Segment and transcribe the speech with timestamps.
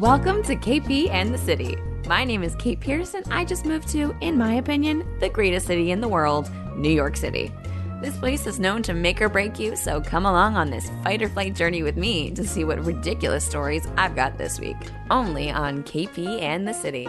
[0.00, 1.76] Welcome to KP and the City.
[2.08, 3.22] My name is Kate Pearson.
[3.30, 7.18] I just moved to, in my opinion, the greatest city in the world, New York
[7.18, 7.52] City.
[8.00, 11.20] This place is known to make or break you, so come along on this fight
[11.20, 14.78] or flight journey with me to see what ridiculous stories I've got this week.
[15.10, 17.06] Only on KP and the City.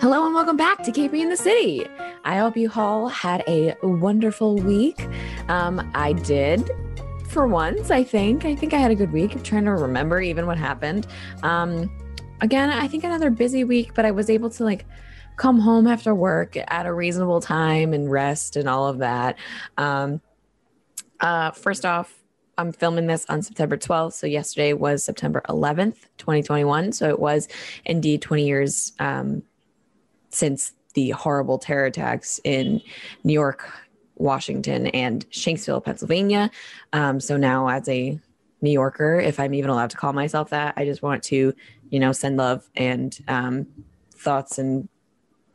[0.00, 1.86] Hello and welcome back to KP and the City.
[2.24, 5.06] I hope you all had a wonderful week.
[5.48, 6.70] Um, I did
[7.28, 8.44] for once, I think.
[8.44, 9.42] I think I had a good week.
[9.42, 11.06] Trying to remember even what happened.
[11.42, 11.90] Um,
[12.40, 14.84] again, I think another busy week, but I was able to like
[15.36, 19.38] come home after work at a reasonable time and rest and all of that.
[19.78, 20.20] Um,
[21.20, 22.14] uh, first off,
[22.58, 24.12] I'm filming this on September 12th.
[24.14, 26.92] So yesterday was September 11th, 2021.
[26.92, 27.48] So it was
[27.86, 29.42] indeed 20 years um,
[30.28, 32.80] since the horrible terror attacks in
[33.24, 33.70] New York,
[34.16, 36.50] Washington, and Shanksville, Pennsylvania.
[36.92, 38.18] Um, so now, as a
[38.62, 41.54] New Yorker, if I'm even allowed to call myself that, I just want to,
[41.88, 43.66] you know, send love and um,
[44.12, 44.88] thoughts and,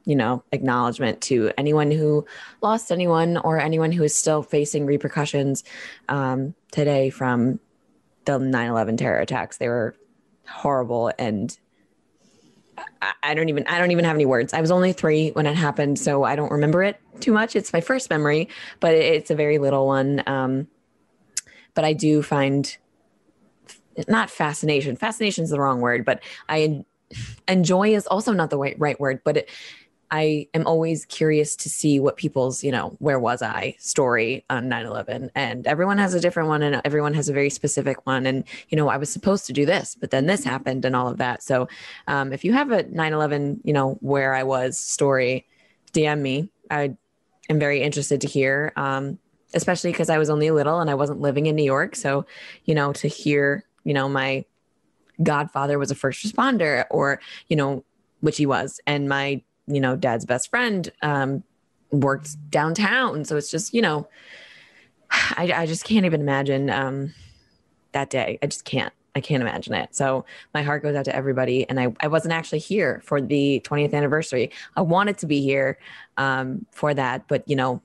[0.06, 2.26] you know, acknowledgement to anyone who
[2.62, 5.64] lost anyone or anyone who is still facing repercussions
[6.10, 7.60] um, today from
[8.26, 9.58] the 9 11 terror attacks.
[9.58, 9.96] They were
[10.48, 11.58] horrible and
[13.24, 14.54] I don't even I don't even have any words.
[14.54, 17.56] I was only three when it happened, so I don't remember it too much.
[17.56, 20.24] It's my first memory, but it's a very little one.
[20.28, 20.68] Um,
[21.74, 22.76] but I do find
[24.08, 24.96] not fascination.
[24.96, 26.84] Fascination is the wrong word, but I
[27.48, 29.22] enjoy is also not the right, right word.
[29.24, 29.50] But it,
[30.16, 34.70] I am always curious to see what people's, you know, where was I story on
[34.70, 35.30] 9 11.
[35.36, 38.26] And everyone has a different one and everyone has a very specific one.
[38.26, 41.10] And, you know, I was supposed to do this, but then this happened and all
[41.10, 41.44] of that.
[41.44, 41.68] So
[42.08, 45.46] um, if you have a 9 11, you know, where I was story,
[45.92, 46.50] DM me.
[46.72, 46.96] I
[47.50, 49.20] am very interested to hear, um,
[49.54, 51.94] especially because I was only little and I wasn't living in New York.
[51.94, 52.26] So,
[52.64, 54.46] you know, to hear, you know, my
[55.22, 57.84] godfather was a first responder or, you know,
[58.22, 61.44] which he was, and my you know, dad's best friend um,
[61.92, 63.26] worked downtown.
[63.26, 64.08] So it's just, you know,
[65.12, 67.14] I, I just can't even imagine um,
[67.92, 68.40] that day.
[68.42, 68.94] I just can't.
[69.18, 69.96] I can't imagine it.
[69.96, 71.68] So my heart goes out to everybody.
[71.70, 74.52] And I, I wasn't actually here for the 20th anniversary.
[74.76, 75.80] I wanted to be here
[76.18, 77.26] um, for that.
[77.30, 77.82] But, you know,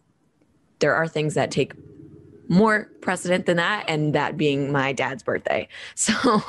[0.80, 1.74] there are things that take
[2.50, 5.66] more precedent than that, and that being my dad's birthday.
[5.94, 6.42] So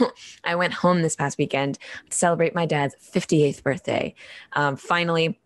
[0.43, 1.77] I went home this past weekend
[2.09, 4.15] to celebrate my dad's 58th birthday.
[4.53, 5.39] Um, finally,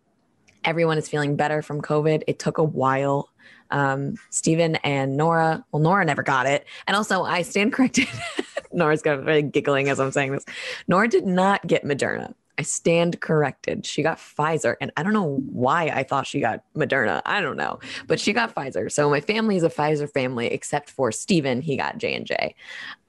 [0.64, 2.22] everyone is feeling better from COVID.
[2.26, 3.28] It took a while.
[3.70, 6.66] Um, Stephen and Nora, well, Nora never got it.
[6.86, 8.08] And also, I stand corrected.
[8.72, 10.44] Nora's got very giggling as I'm saying this.
[10.88, 12.34] Nora did not get Moderna.
[12.58, 13.84] I stand corrected.
[13.84, 17.20] She got Pfizer, and I don't know why I thought she got Moderna.
[17.26, 18.90] I don't know, but she got Pfizer.
[18.90, 21.60] So my family is a Pfizer family, except for Steven.
[21.60, 22.54] He got J and J.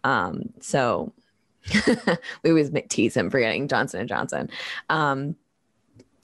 [0.04, 1.14] Um, so
[2.44, 4.50] we always tease him for getting Johnson and Johnson.
[4.90, 5.36] Um,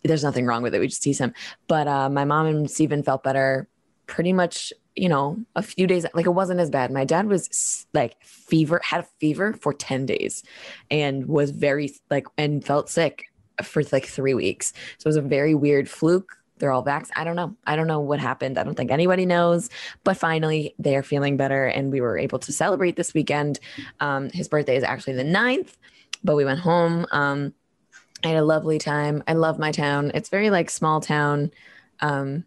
[0.04, 0.80] there's nothing wrong with it.
[0.80, 1.34] We just tease him.
[1.68, 3.68] But uh, my mom and Steven felt better
[4.06, 6.92] pretty much you know, a few days, like it wasn't as bad.
[6.92, 10.44] My dad was like fever, had a fever for 10 days
[10.92, 13.26] and was very like, and felt sick
[13.62, 14.74] for like three weeks.
[14.98, 16.38] So it was a very weird fluke.
[16.58, 17.10] They're all vax.
[17.16, 17.56] I don't know.
[17.66, 18.58] I don't know what happened.
[18.58, 19.70] I don't think anybody knows.
[20.04, 21.66] But finally, they are feeling better.
[21.66, 23.60] And we were able to celebrate this weekend.
[24.00, 25.76] Um, his birthday is actually the 9th,
[26.24, 27.06] but we went home.
[27.12, 27.54] Um,
[28.24, 29.24] I had a lovely time.
[29.28, 30.12] I love my town.
[30.14, 31.52] It's very like small town.
[32.00, 32.46] Um,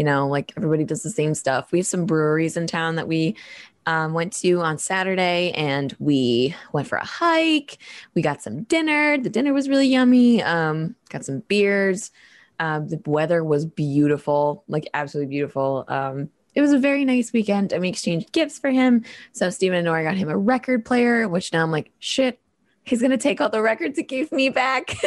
[0.00, 1.72] you know, like everybody does the same stuff.
[1.72, 3.36] We have some breweries in town that we
[3.84, 7.76] um, went to on Saturday and we went for a hike.
[8.14, 9.18] We got some dinner.
[9.18, 10.42] The dinner was really yummy.
[10.42, 12.12] Um, got some beers.
[12.58, 15.84] Um, the weather was beautiful, like absolutely beautiful.
[15.86, 19.04] Um, it was a very nice weekend and we exchanged gifts for him.
[19.32, 22.40] So Stephen and Nora got him a record player, which now I'm like, shit,
[22.84, 24.96] he's going to take all the records he gave me back.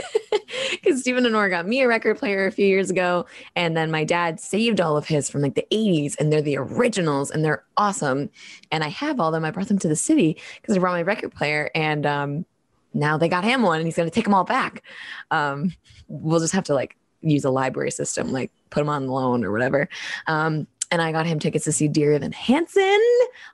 [0.72, 3.26] Because Stephen and Nora got me a record player a few years ago.
[3.56, 6.58] And then my dad saved all of his from like the 80s, and they're the
[6.58, 8.30] originals and they're awesome.
[8.72, 9.46] And I have all them.
[9.46, 11.72] I brought them to the city because I brought my record player.
[11.74, 12.46] And um,
[12.94, 14.84] now they got him one and he's going to take them all back.
[15.32, 15.74] Um,
[16.08, 19.52] we'll just have to like use a library system, like put them on loan or
[19.52, 19.90] whatever.
[20.28, 23.02] Um, and I got him tickets to see Dear Evan Hansen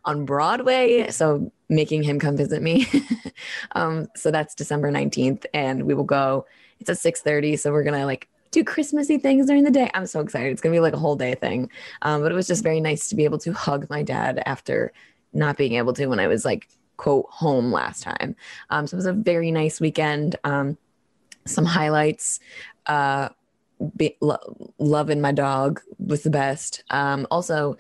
[0.04, 1.10] on Broadway.
[1.12, 2.88] So making him come visit me.
[3.74, 6.45] um, so that's December 19th, and we will go.
[6.80, 9.89] It's at 6:30, so we're gonna like do Christmassy things during the day.
[9.94, 10.51] I'm so excited.
[10.51, 11.69] It's gonna be like a whole day thing.
[12.01, 14.92] Um, but it was just very nice to be able to hug my dad after
[15.33, 16.68] not being able to when I was like
[16.98, 18.36] quote home last time.
[18.69, 20.36] Um, so it was a very nice weekend.
[20.44, 20.77] Um,
[21.45, 22.39] some highlights.
[22.86, 23.30] Uh,
[23.95, 26.83] be, lo- loving my dog was the best.
[26.89, 27.77] Um, also,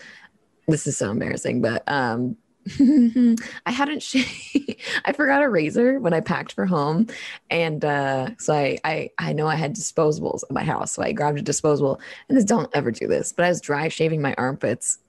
[0.67, 2.37] this is so embarrassing, but um
[3.65, 4.75] I hadn't sh-
[5.05, 7.07] I forgot a razor when I packed for home
[7.49, 11.11] and uh so I, I I know I had disposables in my house so I
[11.11, 14.35] grabbed a disposable and this don't ever do this but I was dry shaving my
[14.37, 14.99] armpits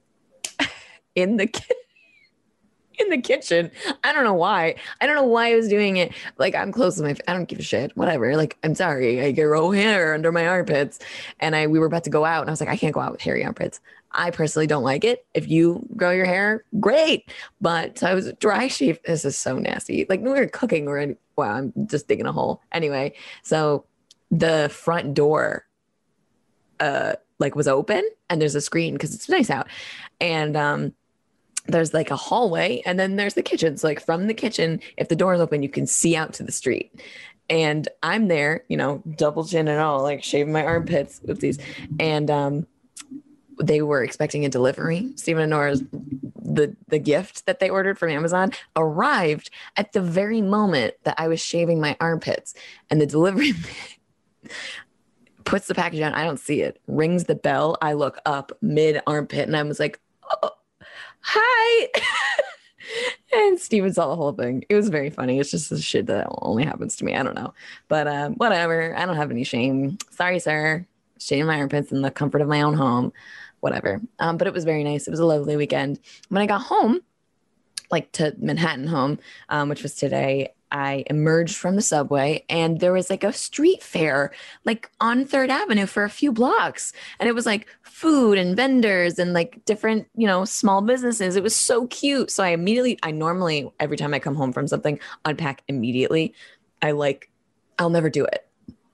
[1.15, 1.65] in the ki-
[3.01, 3.71] in the kitchen.
[4.05, 4.75] I don't know why.
[5.01, 6.13] I don't know why I was doing it.
[6.39, 8.37] Like I'm close to my I don't give a shit whatever.
[8.37, 9.23] Like I'm sorry.
[9.23, 10.99] I get raw hair under my armpits.
[11.41, 13.01] And I we were about to go out and I was like I can't go
[13.01, 13.81] out with hairy armpits
[14.13, 15.25] I personally don't like it.
[15.35, 17.31] If you grow your hair, great.
[17.61, 18.99] But I was dry shave.
[19.05, 20.07] This is so nasty.
[20.09, 22.63] Like we were cooking, or in, wow, I'm just digging a hole.
[22.73, 23.85] Anyway, so
[24.31, 25.67] the front door,
[26.81, 29.69] uh, like was open, and there's a screen because it's nice out,
[30.21, 30.93] and um,
[31.67, 33.77] there's like a hallway, and then there's the kitchen.
[33.77, 36.43] So like from the kitchen, if the door is open, you can see out to
[36.43, 37.01] the street.
[37.49, 41.61] And I'm there, you know, double chin and all, like shaving my armpits, oopsies,
[41.99, 42.67] and um
[43.61, 45.11] they were expecting a delivery.
[45.17, 45.83] Stephen and Nora's
[46.53, 51.29] the the gift that they ordered from Amazon arrived at the very moment that I
[51.29, 52.55] was shaving my armpits,
[52.91, 53.53] and the delivery
[55.45, 56.15] puts the package down.
[56.15, 56.81] I don't see it.
[56.87, 57.77] Rings the bell.
[57.81, 60.01] I look up mid armpit, and I was like,
[60.43, 60.51] oh,
[61.21, 61.89] "Hi."
[63.33, 64.65] and Steven saw the whole thing.
[64.69, 65.39] It was very funny.
[65.39, 67.15] It's just the shit that only happens to me.
[67.15, 67.55] I don't know,
[67.89, 68.97] but um, whatever.
[68.97, 69.99] I don't have any shame.
[70.11, 70.87] Sorry, sir.
[71.19, 73.13] Shaving my armpits in the comfort of my own home
[73.61, 74.01] whatever.
[74.19, 75.07] Um, but it was very nice.
[75.07, 76.01] It was a lovely weekend.
[76.29, 77.01] When I got home,
[77.91, 79.19] like to Manhattan home,
[79.49, 83.83] um, which was today, I emerged from the subway and there was like a street
[83.83, 84.33] fair
[84.65, 86.93] like on Third Avenue for a few blocks.
[87.19, 91.35] And it was like food and vendors and like different, you know, small businesses.
[91.35, 92.31] It was so cute.
[92.31, 96.35] So I immediately, I normally, every time I come home from something, unpack immediately.
[96.81, 97.31] I like,
[97.79, 98.47] I'll never do it.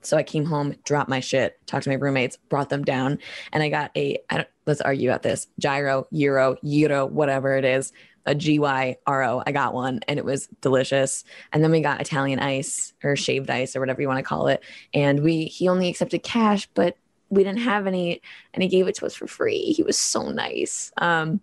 [0.07, 3.19] So I came home, dropped my shit, talked to my roommates, brought them down,
[3.51, 4.19] and I got a.
[4.29, 7.93] I don't, let's argue about this gyro, euro, euro, whatever it is,
[8.27, 9.43] a GYRO.
[9.47, 11.23] I got one and it was delicious.
[11.53, 14.47] And then we got Italian ice or shaved ice or whatever you want to call
[14.47, 14.63] it.
[14.93, 16.97] And we he only accepted cash, but
[17.29, 18.21] we didn't have any,
[18.53, 19.73] and he gave it to us for free.
[19.73, 20.91] He was so nice.
[20.97, 21.41] Um,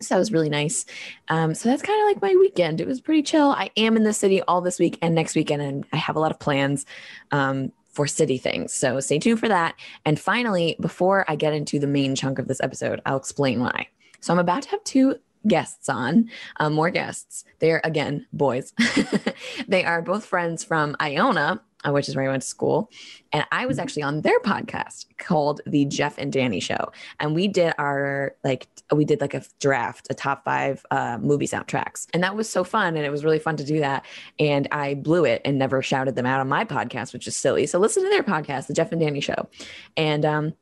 [0.00, 0.84] so that was really nice.
[1.28, 2.80] Um, so that's kind of like my weekend.
[2.80, 3.50] It was pretty chill.
[3.50, 6.20] I am in the city all this week and next weekend, and I have a
[6.20, 6.86] lot of plans.
[7.32, 8.72] Um, for city things.
[8.72, 9.74] So stay tuned for that.
[10.04, 13.88] And finally, before I get into the main chunk of this episode, I'll explain why.
[14.20, 15.16] So I'm about to have two
[15.48, 16.30] guests on,
[16.60, 17.44] um, more guests.
[17.58, 18.72] They're again boys.
[19.68, 22.90] they are both friends from Iona, uh, which is where I went to school.
[23.32, 26.92] And I was actually on their podcast called The Jeff and Danny Show.
[27.20, 31.46] And we did our, like, we did like a draft, a top five uh, movie
[31.46, 32.06] soundtracks.
[32.12, 32.96] And that was so fun.
[32.96, 34.04] And it was really fun to do that.
[34.38, 37.66] And I blew it and never shouted them out on my podcast, which is silly.
[37.66, 39.48] So listen to their podcast, The Jeff and Danny Show.
[39.96, 40.54] And, um,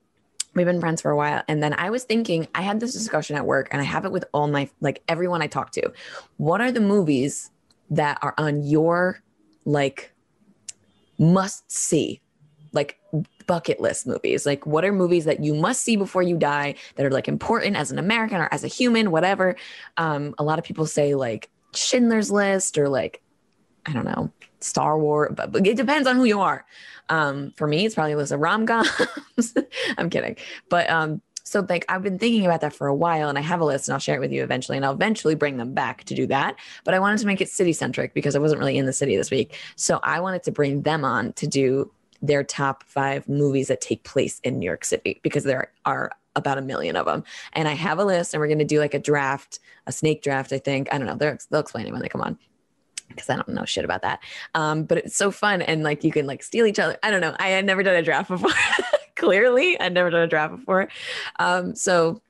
[0.55, 3.37] we've been friends for a while and then i was thinking i had this discussion
[3.37, 5.93] at work and i have it with all my like everyone i talk to
[6.39, 7.51] what are the movies
[7.91, 9.21] that are on your
[9.67, 10.15] like
[11.19, 12.21] must see
[12.73, 12.99] like
[13.47, 14.45] bucket list movies.
[14.47, 17.77] Like what are movies that you must see before you die that are like important
[17.77, 19.57] as an american or as a human whatever?
[19.97, 23.23] Um a lot of people say like schindler's list or like
[23.85, 24.31] i don't know
[24.61, 26.65] star wars but, but it depends on who you are.
[27.09, 28.91] Um for me it's probably a list of rom-coms
[29.99, 30.37] i'm kidding.
[30.69, 33.61] But um so like I've been thinking about that for a while and I have
[33.61, 36.03] a list and I'll share it with you eventually and I'll eventually bring them back
[36.05, 36.57] to do that.
[36.83, 39.17] But I wanted to make it city centric because I wasn't really in the city
[39.17, 39.57] this week.
[39.77, 44.03] So I wanted to bring them on to do their top five movies that take
[44.03, 47.23] place in New York City because there are about a million of them.
[47.53, 50.23] And I have a list and we're going to do like a draft, a snake
[50.23, 50.93] draft, I think.
[50.93, 51.17] I don't know.
[51.17, 52.37] They're, they'll explain it when they come on
[53.09, 54.19] because I don't know shit about that.
[54.57, 56.99] Um, but it's so fun and like you can like steal each other.
[57.05, 57.37] I don't know.
[57.39, 58.51] I had never done a draft before.
[59.17, 60.89] Clearly, I'd never done a draft before.
[61.39, 62.21] Um, so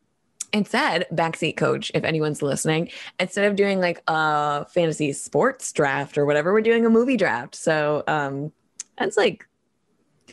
[0.52, 2.90] instead, backseat coach, if anyone's listening,
[3.20, 7.54] instead of doing like a fantasy sports draft or whatever, we're doing a movie draft.
[7.54, 8.52] So um,
[8.98, 9.46] that's like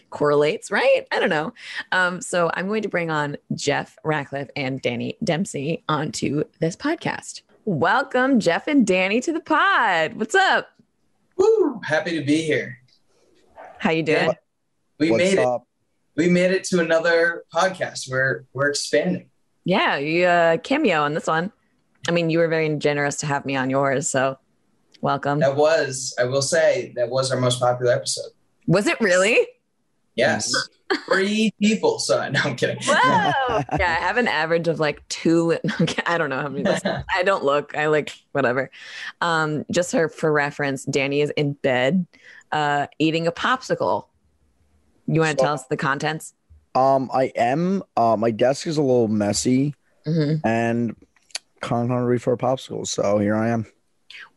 [0.09, 1.07] correlates, right?
[1.11, 1.53] I don't know.
[1.91, 7.41] Um, so I'm going to bring on Jeff Ratcliffe and Danny Dempsey onto this podcast.
[7.65, 10.13] Welcome, Jeff and Danny, to the pod.
[10.13, 10.67] What's up?
[11.37, 11.81] Woo!
[11.83, 12.79] Happy to be here.
[13.79, 14.27] How you doing?
[14.27, 14.33] Yeah.
[14.99, 15.61] We What's made up?
[15.63, 15.72] it.
[16.15, 18.09] We made it to another podcast.
[18.09, 19.29] We're we're expanding.
[19.65, 21.51] Yeah, you uh, cameo on this one.
[22.07, 24.37] I mean, you were very generous to have me on yours, so
[25.01, 25.39] welcome.
[25.39, 28.29] That was, I will say, that was our most popular episode.
[28.67, 29.47] Was it really?
[30.15, 30.53] Yes,
[31.05, 31.97] three people.
[31.97, 32.77] So no, I'm kidding.
[32.83, 33.31] Whoa!
[33.79, 35.57] yeah, I have an average of like two.
[36.05, 36.65] I don't know how many.
[37.15, 37.75] I don't look.
[37.75, 38.69] I like whatever.
[39.21, 42.05] Um, just for for reference, Danny is in bed,
[42.51, 44.05] uh, eating a popsicle.
[45.07, 46.33] You want to So- tell us the contents?
[46.75, 47.83] Um, I am.
[47.95, 50.95] Uh, my desk is a little messy, hmm and
[51.61, 53.67] con hungry for a popsicle, so here I am.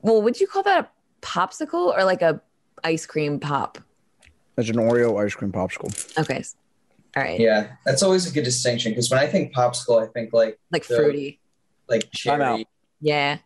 [0.02, 0.88] Well, would you call that a
[1.26, 2.40] popsicle or like a
[2.84, 3.78] ice cream pop?
[4.58, 6.18] It's an Oreo ice cream popsicle.
[6.18, 6.44] Okay.
[7.16, 7.40] All right.
[7.40, 10.86] Yeah, that's always a good distinction because when I think popsicle, I think like Like
[10.86, 11.40] The- fruity.
[11.88, 12.56] like Time out.
[12.56, 12.68] cherry.
[13.00, 13.38] Yeah.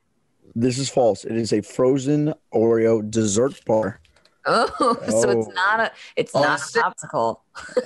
[0.57, 1.25] This is false.
[1.25, 4.01] It is a frozen Oreo dessert bar.
[4.47, 5.53] Oh, so it's Oh.
[5.55, 7.41] not a it's Oh, not a stick- popsicle.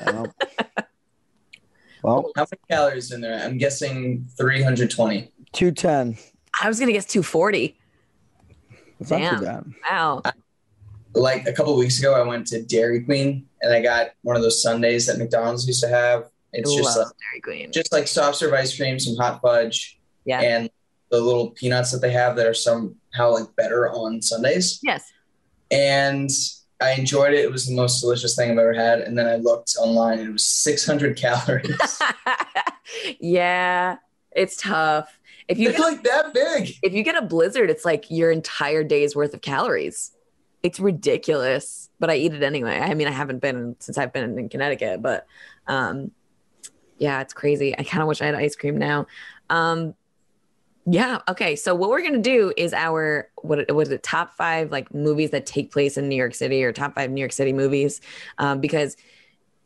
[0.07, 0.33] Um,
[2.03, 3.41] well, How many calories in there?
[3.43, 5.33] I'm guessing 320.
[5.53, 6.17] two ten.
[6.63, 7.79] I was gonna guess 240.
[9.01, 9.39] It's not Damn.
[9.39, 9.65] too bad.
[9.91, 10.23] Wow.
[11.15, 14.43] Like a couple weeks ago, I went to Dairy Queen and I got one of
[14.43, 16.29] those sundaes that McDonald's used to have.
[16.53, 17.73] It's just Love like, Dairy Queen.
[17.73, 20.41] just like soft serve ice cream, some hot fudge, Yeah.
[20.41, 20.71] and
[21.11, 24.79] the little peanuts that they have that are somehow like better on sundaes.
[24.83, 25.11] yes.
[25.75, 26.31] And
[26.81, 27.41] I enjoyed it.
[27.41, 29.01] It was the most delicious thing I've ever had.
[29.01, 32.01] And then I looked online and it was 600 calories.
[33.21, 33.97] yeah.
[34.33, 35.19] It's tough.
[35.49, 36.75] If you it's get, like that big.
[36.83, 40.13] if you get a blizzard, it's like your entire day's worth of calories.
[40.63, 42.79] It's ridiculous, but I eat it anyway.
[42.79, 45.27] I mean, I haven't been since I've been in Connecticut, but
[45.67, 46.13] um,
[46.97, 47.79] yeah, it's crazy.
[47.79, 49.07] I kind of wish I had ice cream now.
[49.51, 49.95] Um,
[50.87, 51.21] yeah.
[51.29, 51.57] Okay.
[51.57, 55.47] So what we're gonna do is our what was it top five like movies that
[55.47, 58.01] take place in New York City or top five New York City movies,
[58.39, 58.97] um, because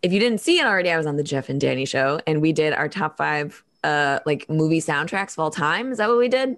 [0.02, 2.40] if you didn't see it already, I was on the Jeff and Danny show and
[2.40, 5.90] we did our top five uh like movie soundtracks of all time.
[5.90, 6.56] Is that what we did?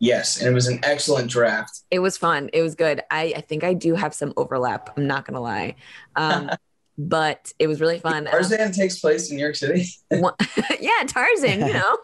[0.00, 0.40] Yes.
[0.40, 1.82] And it was an excellent draft.
[1.90, 2.48] It was fun.
[2.52, 3.02] It was good.
[3.10, 4.90] I, I think I do have some overlap.
[4.96, 5.76] I'm not gonna lie,
[6.16, 6.50] um,
[6.98, 8.26] but it was really fun.
[8.26, 9.86] Um, Tarzan takes place in New York City.
[10.10, 11.66] yeah, Tarzan.
[11.66, 11.98] You know.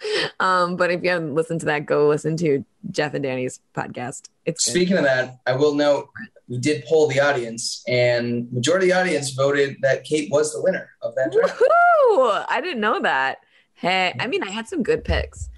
[0.40, 4.28] um, but if you haven't listened to that, go listen to Jeff and Danny's podcast.
[4.44, 4.70] It's good.
[4.72, 6.08] Speaking of that, I will note
[6.48, 10.62] we did poll the audience, and majority of the audience voted that Kate was the
[10.62, 11.60] winner of that draft.
[11.60, 12.46] Woohoo!
[12.48, 13.38] I didn't know that.
[13.74, 15.48] Hey, I mean, I had some good picks.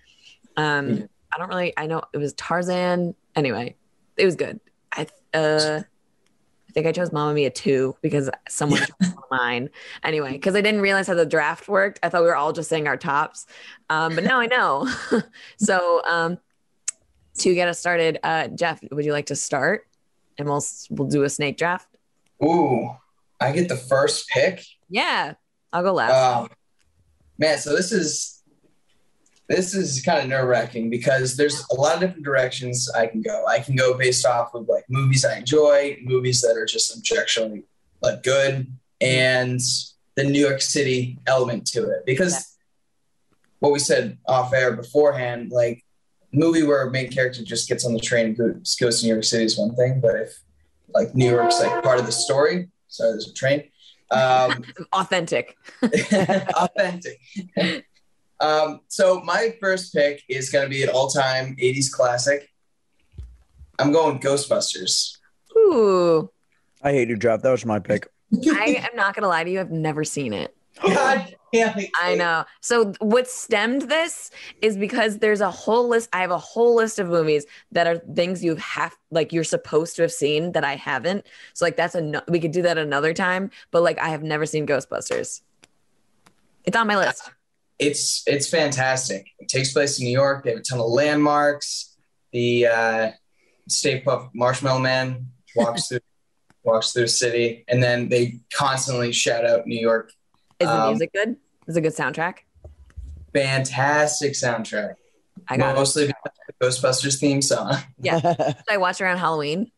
[0.56, 1.04] Um, Yeah.
[1.32, 1.73] I don't really.
[1.76, 3.14] I know it was Tarzan.
[3.37, 3.76] Anyway,
[4.16, 4.59] it was good.
[4.92, 5.82] I uh,
[6.70, 9.70] I think I chose Mamma Mia two because someone chose mine.
[10.04, 11.98] Anyway, because I didn't realize how the draft worked.
[12.00, 13.44] I thought we were all just saying our tops,
[13.88, 14.88] um, but now I know.
[15.58, 16.38] so um,
[17.38, 19.88] to get us started, uh, Jeff, would you like to start?
[20.38, 21.88] And we'll we'll do a snake draft.
[22.40, 22.90] Ooh,
[23.40, 24.62] I get the first pick.
[24.88, 25.34] Yeah,
[25.72, 26.14] I'll go last.
[26.14, 26.50] Um,
[27.36, 28.39] man, so this is
[29.50, 33.21] this is kind of nerve wracking because there's a lot of different directions I can
[33.21, 33.45] go.
[33.47, 37.64] I can go based off of like movies I enjoy, movies that are just objectively
[38.00, 38.69] like good,
[39.00, 39.59] and
[40.14, 42.07] the New York City element to it.
[42.07, 43.37] Because Yeah.
[43.59, 45.85] what we said off air beforehand, like
[46.33, 49.12] movie where a main character just gets on the train and goes, goes to New
[49.14, 50.40] York City is one thing, but if
[50.95, 53.64] like New York's like part of the story, sorry, there's a train.
[54.12, 55.57] Um, Authentic.
[55.83, 57.19] authentic.
[58.40, 62.49] Um, so my first pick is going to be an all-time '80s classic.
[63.78, 65.16] I'm going Ghostbusters.
[65.56, 66.30] Ooh.
[66.82, 67.42] I hate your draft.
[67.42, 68.09] That was my pick.
[68.32, 69.61] I am not gonna lie to you.
[69.61, 70.54] I've never seen it.
[70.82, 71.90] God damn it.
[72.00, 72.44] I know.
[72.61, 74.30] So what stemmed this
[74.62, 76.09] is because there's a whole list.
[76.12, 79.97] I have a whole list of movies that are things you have like you're supposed
[79.97, 81.26] to have seen that I haven't.
[81.54, 83.50] So like that's a no- we could do that another time.
[83.73, 85.42] But like I have never seen Ghostbusters.
[86.64, 87.30] It's on my list.
[87.80, 89.26] It's it's fantastic.
[89.38, 90.44] It takes place in New York.
[90.44, 91.96] They have a ton of landmarks.
[92.32, 93.10] The uh,
[93.68, 96.00] Stay Puft Marshmallow Man walks through
[96.62, 100.12] walks through the city, and then they constantly shout out New York.
[100.60, 101.37] Is the Um, music good?
[101.66, 102.38] Is it a good soundtrack?
[103.32, 104.94] Fantastic soundtrack.
[105.49, 105.75] I got.
[105.75, 107.76] Mostly because of the Ghostbusters theme song.
[107.99, 108.20] Yeah.
[108.37, 109.70] Should I watch around Halloween?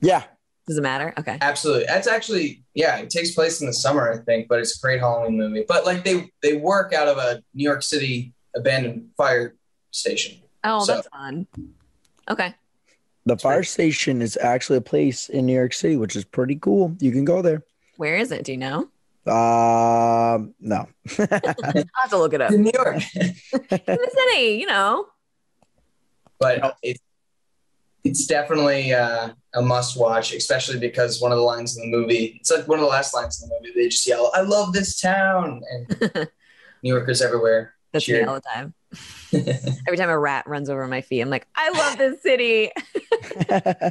[0.00, 0.24] yeah.
[0.70, 1.12] Does it matter?
[1.18, 1.36] Okay.
[1.40, 1.84] Absolutely.
[1.86, 5.00] That's actually yeah, it takes place in the summer, I think, but it's a great
[5.00, 5.64] Halloween movie.
[5.66, 9.56] But like they they work out of a New York City abandoned fire
[9.90, 10.38] station.
[10.62, 11.48] Oh, So- that's fun.
[12.30, 12.54] Okay.
[13.26, 16.96] The fire station is actually a place in New York City, which is pretty cool.
[17.00, 17.64] You can go there.
[17.96, 18.44] Where is it?
[18.44, 18.88] Do you know?
[19.26, 20.86] Um, no.
[21.18, 21.26] I'll
[22.00, 22.52] have to look it up.
[22.52, 23.02] In New York.
[23.16, 25.06] In the city, you know.
[26.38, 26.98] but it,
[28.04, 32.38] it's definitely uh, a must watch, especially because one of the lines in the movie,
[32.40, 34.72] it's like one of the last lines in the movie, they just yell, I love
[34.72, 35.62] this town.
[35.70, 36.28] And
[36.82, 37.74] New Yorkers everywhere.
[37.92, 38.74] That's me all the time.
[39.86, 42.70] Every time a rat runs over my feet, I'm like, I love this city.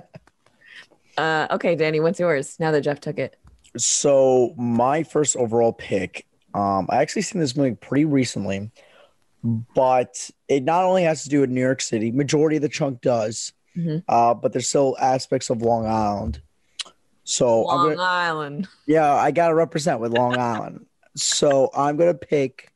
[1.17, 2.55] Uh, okay, Danny, what's yours?
[2.61, 3.35] Now that Jeff took it.
[3.75, 8.71] so my first overall pick, um, I actually seen this movie pretty recently,
[9.43, 13.01] but it not only has to do with New York City, majority of the chunk
[13.01, 14.03] does, Mhm.
[14.07, 16.41] uh, but there's still aspects of Long Island.
[17.23, 18.67] So I'm Long gonna, Island.
[18.87, 20.85] yeah, I gotta represent with Long Island.
[21.15, 22.71] So I'm gonna pick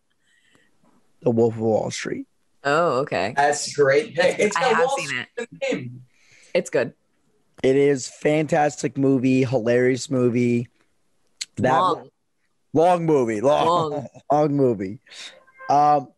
[1.21, 2.27] The Wolf of Wall Street.
[2.63, 3.33] Oh, okay.
[3.35, 4.39] That's great pick.
[4.39, 5.50] It's I have Wall seen Street it.
[5.73, 6.03] name.
[6.53, 6.93] It's good.
[7.63, 10.67] It is fantastic movie, hilarious movie.
[11.57, 12.09] That Long.
[12.73, 14.07] long movie, long, Long.
[14.31, 15.00] long, movie.
[15.69, 16.09] Um,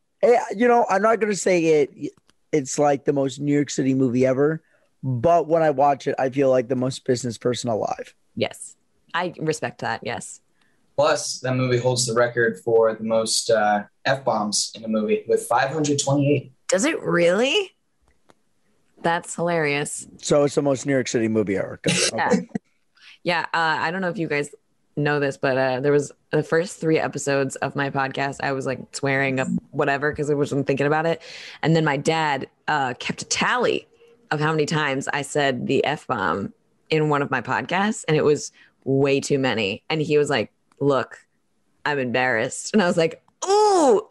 [0.56, 2.12] you know, I'm not gonna say it.
[2.56, 4.64] It's like the most New York City movie ever,
[5.04, 8.16] but when I watch it, I feel like the most business person alive.
[8.36, 8.76] Yes.
[9.14, 10.02] I respect that.
[10.04, 10.40] Yes.
[10.96, 15.26] Plus, that movie holds the record for the most uh, f bombs in a movie
[15.28, 16.54] with 528.
[16.70, 17.72] Does it really?
[19.02, 20.08] That's hilarious.
[20.22, 21.80] So it's the most New York City movie ever.
[21.82, 21.94] Good.
[22.16, 22.40] Yeah.
[23.24, 23.42] Yeah.
[23.54, 24.54] Uh, I don't know if you guys
[24.96, 28.38] know this, but uh, there was the first three episodes of my podcast.
[28.42, 29.40] I was like swearing
[29.72, 31.22] whatever because I wasn't thinking about it.
[31.62, 33.88] And then my dad uh, kept a tally
[34.32, 36.54] of how many times I said the F bomb
[36.90, 38.06] in one of my podcasts.
[38.08, 38.52] And it was
[38.84, 39.84] way too many.
[39.90, 41.18] And he was like, Look,
[41.86, 42.74] I'm embarrassed.
[42.74, 44.08] And I was like, Ooh.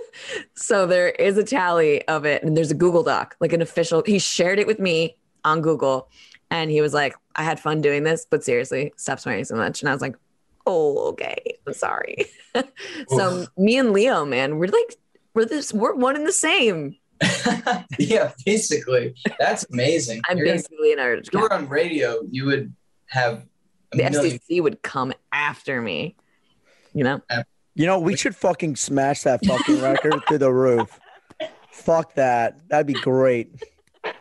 [0.54, 2.42] so there is a tally of it.
[2.42, 4.02] And there's a Google Doc, like an official.
[4.04, 6.08] He shared it with me on Google.
[6.50, 9.82] And he was like, I had fun doing this, but seriously, stop swearing so much.
[9.82, 10.16] And I was like,
[10.66, 11.36] oh, okay.
[11.66, 12.26] I'm sorry.
[13.08, 13.48] so Oof.
[13.56, 14.96] me and Leo, man, we're like,
[15.34, 16.96] we're this, we're one and the same.
[17.98, 19.14] yeah, basically.
[19.38, 20.20] That's amazing.
[20.28, 21.26] I'm You're- basically an art.
[21.26, 22.74] if you were on radio, you would
[23.06, 23.46] have
[23.92, 24.38] a The million.
[24.38, 26.16] FCC would come after me.
[26.92, 27.20] You know?
[27.74, 30.98] You know, we should fucking smash that fucking record through the roof.
[31.70, 32.56] Fuck that.
[32.68, 33.50] That'd be great.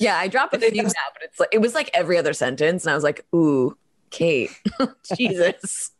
[0.00, 2.32] Yeah, I drop a it few now, but it's like it was like every other
[2.32, 3.76] sentence, and I was like, "Ooh,
[4.10, 4.50] Kate,
[5.16, 5.92] Jesus."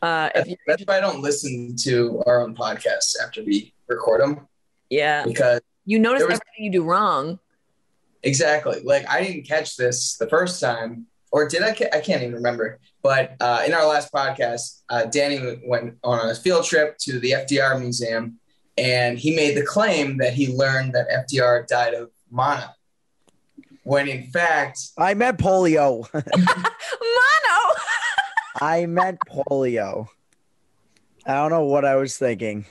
[0.00, 4.20] Uh, if you, That's why I don't listen to our own podcasts after we record
[4.22, 4.48] them
[4.90, 7.38] yeah, because you notice was- everything you do wrong.
[8.22, 11.74] exactly like I didn't catch this the first time, or did I?
[11.74, 12.78] Ca- I can't even remember.
[13.02, 17.32] But uh, in our last podcast, uh, Danny went on a field trip to the
[17.32, 18.38] FDR Museum,
[18.78, 22.64] and he made the claim that he learned that FDR died of mono,
[23.84, 26.06] when in fact I meant polio.
[26.14, 27.74] Mono.
[28.60, 30.08] I meant polio.
[31.26, 32.64] I don't know what I was thinking.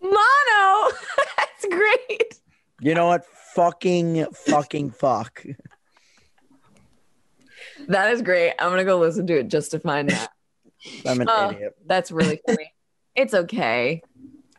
[0.00, 0.16] Mono.
[1.36, 2.40] That's great.
[2.80, 3.24] You know what?
[3.54, 5.44] Fucking fucking fuck.
[7.88, 8.54] That is great.
[8.58, 10.30] I'm gonna go listen to it just to find that.
[11.06, 11.50] I'm an Oh.
[11.50, 11.74] idiot.
[11.86, 12.72] That's really funny.
[13.14, 14.02] it's okay.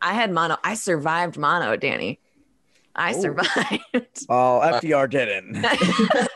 [0.00, 0.56] I had mono.
[0.64, 2.20] I survived mono, Danny.
[2.94, 3.20] I Ooh.
[3.20, 3.80] survived.
[4.28, 5.64] Oh, FDR didn't.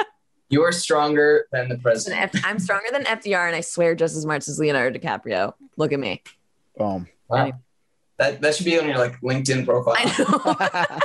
[0.48, 2.34] you are stronger than the president.
[2.34, 5.54] F- I'm stronger than FDR, and I swear just as much as Leonardo DiCaprio.
[5.76, 6.22] Look at me.
[6.76, 7.08] Boom.
[7.28, 7.52] Wow.
[8.18, 9.94] That that should be on your like LinkedIn profile.
[9.96, 11.00] I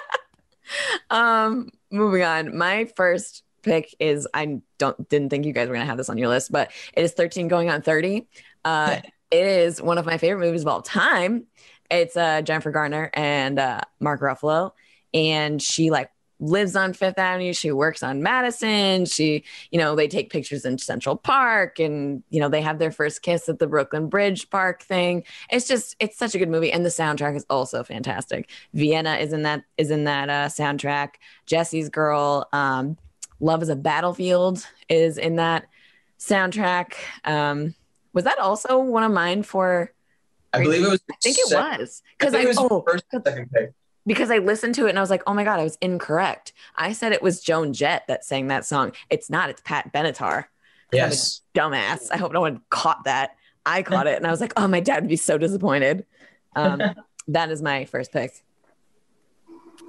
[1.09, 1.17] know.
[1.17, 2.57] um, moving on.
[2.57, 6.17] My first pick is I don't didn't think you guys were gonna have this on
[6.17, 8.27] your list, but it is 13 going on 30.
[8.63, 8.99] Uh,
[9.31, 11.45] it is one of my favorite movies of all time.
[11.89, 14.71] It's uh, Jennifer Garner and uh, Mark Ruffalo,
[15.13, 17.53] and she like lives on Fifth Avenue.
[17.53, 19.05] She works on Madison.
[19.05, 22.91] She, you know, they take pictures in Central Park, and you know they have their
[22.91, 25.23] first kiss at the Brooklyn Bridge Park thing.
[25.49, 28.49] It's just it's such a good movie, and the soundtrack is also fantastic.
[28.73, 31.15] Vienna is in that is in that uh, soundtrack.
[31.45, 32.97] Jesse's Girl, um,
[33.39, 35.67] Love is a Battlefield is in that
[36.19, 36.93] soundtrack.
[37.23, 37.75] Um,
[38.13, 39.91] was that also one of mine for?
[40.55, 41.01] I believe it was.
[41.11, 43.71] I think it sec- was because think I, it was oh first second pick.
[44.05, 46.53] because I listened to it and I was like, oh my god, I was incorrect.
[46.75, 48.91] I said it was Joan Jett that sang that song.
[49.09, 49.49] It's not.
[49.49, 50.45] It's Pat Benatar.
[50.91, 51.41] Yes.
[51.53, 52.09] Dumbass.
[52.11, 53.35] I hope no one caught that.
[53.65, 56.05] I caught it and I was like, oh, my dad would be so disappointed.
[56.55, 56.81] Um,
[57.29, 58.31] that is my first pick.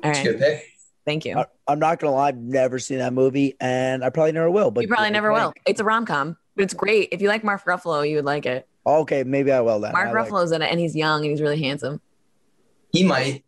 [0.02, 0.24] All It's a right.
[0.24, 0.64] good pick.
[1.04, 1.38] Thank you.
[1.38, 4.70] I- I'm not gonna lie, I've never seen that movie, and I probably never will.
[4.70, 5.52] But You probably never will.
[5.66, 7.08] It's a rom com, but it's great.
[7.12, 8.68] If you like Mark Ruffalo, you would like it.
[8.86, 9.92] Okay, maybe I will then.
[9.92, 12.00] Mark I like- Ruffalo's in it and he's young and he's really handsome.
[12.92, 13.44] He might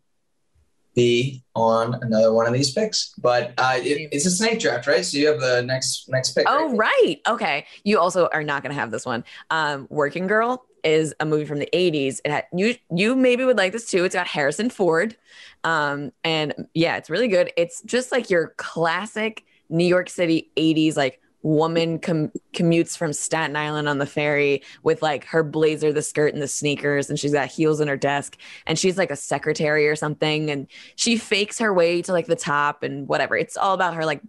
[0.95, 5.03] be on another one of these picks, but uh, it, it's a snake draft, right?
[5.03, 6.45] So you have the next next pick.
[6.47, 7.17] Oh, right.
[7.27, 7.65] Okay.
[7.83, 9.23] You also are not going to have this one.
[9.49, 12.19] Um, Working Girl is a movie from the 80s.
[12.25, 14.03] It had you you maybe would like this too.
[14.03, 15.15] It's got Harrison Ford.
[15.63, 17.51] Um, and yeah, it's really good.
[17.55, 23.55] It's just like your classic New York City 80s like woman com- commutes from Staten
[23.55, 27.33] Island on the ferry with like her blazer, the skirt, and the sneakers, and she's
[27.33, 31.59] got heels in her desk, and she's like a secretary or something, and she fakes
[31.59, 33.35] her way to like the top and whatever.
[33.37, 34.21] It's all about her like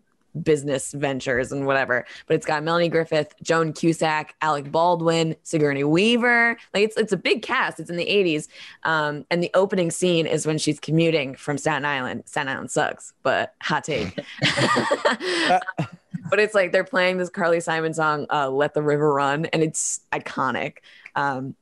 [0.42, 2.07] business ventures and whatever.
[2.27, 6.57] But it's got Melanie Griffith, Joan Cusack, Alec Baldwin, Sigourney Weaver.
[6.75, 7.81] Like it's it's a big cast.
[7.81, 8.49] It's in the 80s.
[8.85, 12.25] Um, and the opening scene is when she's commuting from Staten Island.
[12.27, 14.18] Staten Island sucks, but hot take.
[16.30, 19.62] but it's like they're playing this Carly Simon song, uh, "Let the River Run," and
[19.62, 20.78] it's iconic.
[21.14, 21.54] Um,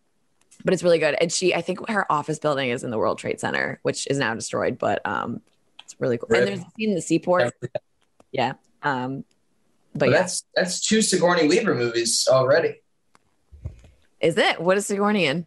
[0.65, 1.17] but it's really good.
[1.21, 4.19] And she, I think her office building is in the World Trade Center, which is
[4.19, 5.41] now destroyed, but um,
[5.85, 6.29] it's really cool.
[6.31, 6.47] And Rip.
[6.47, 7.55] there's a scene in the seaport.
[8.33, 8.55] Yeah.
[8.83, 9.25] Um,
[9.93, 12.81] but But yeah, that's that's two Sigourney Weaver movies already.
[14.21, 14.61] is it?
[14.61, 15.47] What is Sigourney in?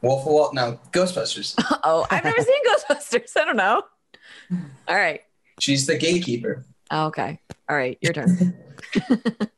[0.00, 1.54] Wolf of Wall, no, Ghostbusters.
[1.84, 3.36] oh, I've never seen Ghostbusters.
[3.36, 3.82] I don't know.
[4.88, 5.20] All right.
[5.60, 6.64] She's the gatekeeper.
[6.92, 7.40] Oh, okay.
[7.68, 7.98] All right.
[8.00, 8.54] Your turn.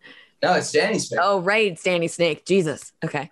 [0.42, 1.18] No, it's Danny's pick.
[1.22, 1.72] oh, right.
[1.72, 2.44] It's Danny Snake.
[2.44, 2.92] Jesus.
[3.02, 3.30] Okay.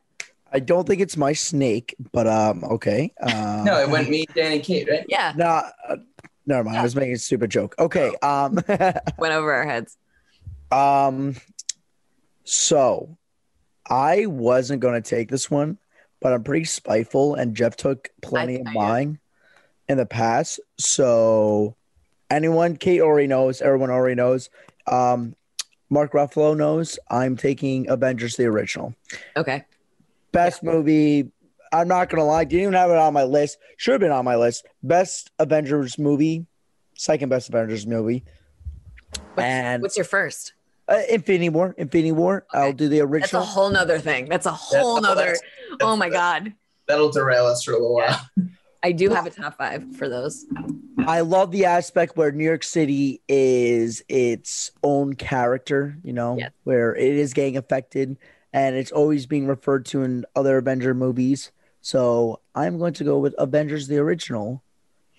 [0.50, 3.12] I don't think it's my snake, but um, okay.
[3.20, 5.04] Um, No, it went me, Danny, Kate, right?
[5.08, 5.34] Yeah.
[5.36, 5.44] No,
[5.88, 5.96] uh,
[6.46, 6.78] never mind.
[6.78, 7.74] I was making a stupid joke.
[7.78, 8.14] Okay.
[8.22, 8.54] Um,
[9.18, 9.98] Went over our heads.
[10.70, 11.36] um,
[12.44, 13.18] so
[13.86, 15.76] I wasn't going to take this one,
[16.22, 19.18] but I'm pretty spiteful, and Jeff took plenty of mine
[19.86, 20.60] in the past.
[20.78, 21.76] So
[22.32, 24.50] anyone, Kate already knows, everyone already knows.
[24.86, 25.36] Um,
[25.90, 26.98] Mark Ruffalo knows.
[27.10, 28.94] I'm taking Avengers the original.
[29.36, 29.64] Okay.
[30.32, 31.30] Best movie.
[31.70, 33.58] I'm not gonna lie, didn't even have it on my list.
[33.76, 34.66] Should have been on my list.
[34.82, 36.46] Best Avengers movie,
[36.94, 38.24] second best Avengers movie,
[39.34, 40.54] What's, and what's your first?
[40.88, 41.74] uh, Infinity War.
[41.78, 42.46] Infinity War.
[42.52, 43.40] I'll do the original.
[43.40, 44.28] That's a whole nother thing.
[44.28, 45.24] That's a whole oh, nother.
[45.24, 45.40] that's-
[45.80, 46.52] Oh my God.
[46.88, 48.20] That'll derail us for a little while.
[48.82, 50.44] I do have a top five for those.
[51.06, 55.96] I love the aspect where New York City is its own character.
[56.02, 56.50] You know, Yes.
[56.64, 58.16] where it is getting affected,
[58.52, 61.52] and it's always being referred to in other Avenger movies.
[61.80, 64.62] So I'm going to go with Avengers the original,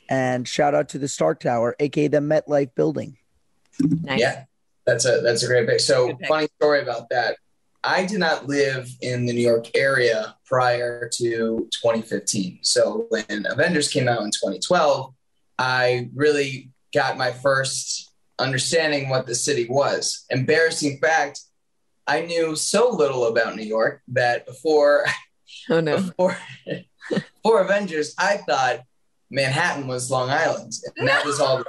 [0.10, 3.18] and shout out to the Stark Tower, aka the MetLife building.
[3.80, 4.20] Nice.
[4.20, 4.44] Yeah,
[4.86, 5.80] that's a that's a great pick.
[5.80, 6.28] So pick.
[6.28, 7.38] funny story about that.
[7.84, 12.60] I did not live in the New York area prior to 2015.
[12.62, 15.14] So when Avengers came out in 2012,
[15.60, 20.26] I really got my first understanding what the city was.
[20.30, 21.42] Embarrassing fact,
[22.08, 25.06] I knew so little about New York that before
[25.70, 25.98] Oh no.
[26.02, 26.38] before
[27.10, 28.82] before Avengers, I thought
[29.30, 31.64] Manhattan was Long Island, and that was all.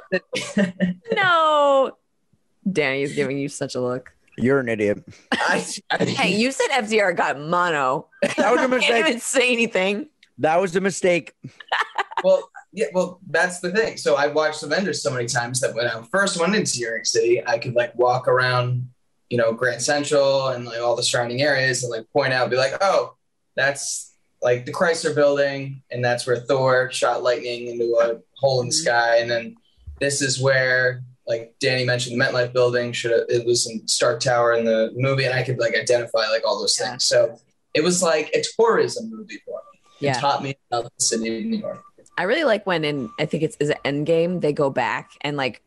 [1.12, 1.96] No.
[2.70, 4.14] Danny's giving you such a look.
[4.36, 5.04] You're an idiot.
[5.32, 8.08] I, I, Hey, you said FDR got mono.
[8.36, 9.06] That was a Can't mistake.
[9.06, 10.08] even say anything.
[10.38, 11.32] That was a mistake.
[12.24, 13.96] well, yeah, well, that's the thing.
[13.96, 16.86] So I watched The Avengers so many times that when I first went into New
[16.88, 18.88] York City, I could like walk around,
[19.30, 22.56] you know, Grand Central and like all the surrounding areas and like point out, be
[22.56, 23.14] like, oh,
[23.54, 28.66] that's like the Chrysler Building, and that's where Thor shot lightning into a hole in
[28.68, 28.78] the Mhm.
[28.82, 29.56] sky, and then
[30.00, 31.02] this is where.
[31.26, 34.90] Like Danny mentioned, the MetLife building should have, it was in Stark Tower in the
[34.94, 36.90] movie, and I could like identify like all those Yeah.
[36.90, 37.04] things.
[37.06, 37.38] So
[37.72, 39.80] it was like a tourism movie for me.
[40.00, 40.20] It Yeah.
[40.20, 41.82] taught me about the city of New York.
[42.18, 45.36] I really like when in I think it's is it Endgame they go back and
[45.36, 45.62] like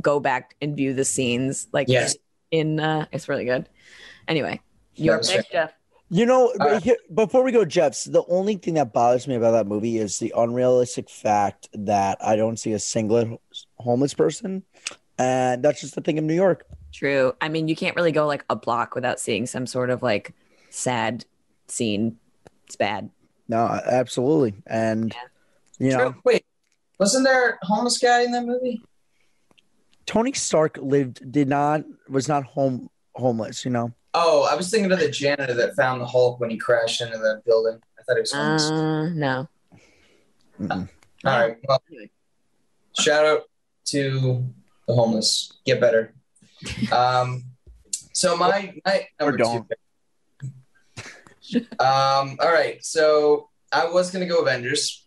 [0.00, 2.16] go back and view the scenes like Yes.
[2.50, 3.68] in uh it's really good.
[4.28, 4.60] Anyway,
[4.94, 5.72] your was pick, Jeff.
[6.12, 9.52] You know, Uh, here, before we go, Jeff's, the only thing that bothers me about
[9.52, 13.40] that movie is the unrealistic fact that I don't see a single
[13.78, 14.64] homeless person.
[15.20, 16.64] And that's just the thing in New York.
[16.94, 17.34] True.
[17.42, 20.32] I mean, you can't really go like a block without seeing some sort of like
[20.70, 21.26] sad
[21.68, 22.16] scene.
[22.64, 23.10] It's bad.
[23.46, 24.54] No, absolutely.
[24.66, 25.14] And,
[25.78, 26.20] you know, True.
[26.24, 26.46] Wait,
[26.98, 28.82] wasn't there a homeless guy in that movie?
[30.06, 33.92] Tony Stark lived, did not, was not home homeless, you know?
[34.14, 37.18] Oh, I was thinking of the janitor that found the Hulk when he crashed into
[37.18, 37.78] that building.
[37.98, 38.70] I thought he was homeless.
[38.70, 39.48] Uh, no.
[40.60, 40.88] Mm-mm.
[41.26, 41.58] All right.
[41.68, 41.82] Well,
[42.98, 43.42] shout out
[43.86, 44.44] to
[44.86, 45.52] the homeless.
[45.64, 46.14] Get better.
[46.92, 47.44] Um,
[48.12, 49.66] so my, my number Or don't.
[51.42, 51.66] two.
[51.78, 52.84] Um, all right.
[52.84, 55.06] So I was gonna go Avengers.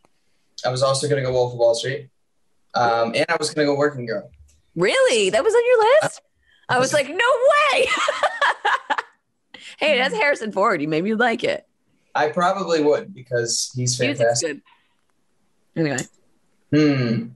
[0.65, 2.09] I was also gonna go Wolf of Wall Street.
[2.73, 4.29] Um, and I was gonna go Working Girl.
[4.75, 5.29] Really?
[5.29, 6.21] That was on your list?
[6.69, 7.85] I was like, no way.
[9.79, 10.81] hey, that's Harrison Ford.
[10.81, 11.67] You made you'd like it.
[12.15, 14.61] I probably would because he's Music's fantastic.
[15.75, 15.81] good.
[15.81, 15.97] Anyway.
[16.71, 17.27] Hmm.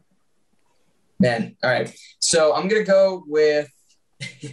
[1.19, 1.55] Man.
[1.63, 1.93] All right.
[2.19, 3.69] So I'm gonna go with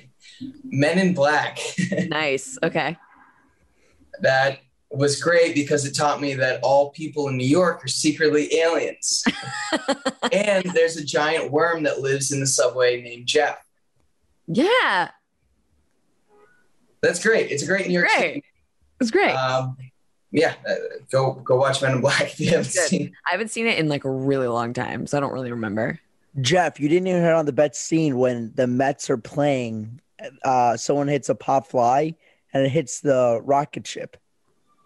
[0.64, 1.59] Men in Black.
[2.09, 2.59] Nice.
[2.62, 2.96] Okay.
[4.20, 8.55] that was great because it taught me that all people in New York are secretly
[8.55, 9.24] aliens.
[10.33, 13.59] and there's a giant worm that lives in the subway named Jeff.
[14.46, 15.11] Yeah.
[17.03, 17.50] That's great.
[17.50, 18.18] It's a great New York Great.
[18.20, 18.44] City.
[19.00, 19.33] It's great.
[19.33, 19.77] Um,
[20.31, 20.74] yeah, uh,
[21.11, 23.12] go go watch Men in Black if you haven't seen.
[23.27, 26.00] I haven't seen it in like a really long time, so I don't really remember.
[26.40, 30.01] Jeff, you didn't even hit on the bet scene when the Mets are playing.
[30.44, 32.14] Uh, someone hits a pop fly
[32.53, 34.16] and it hits the rocket ship.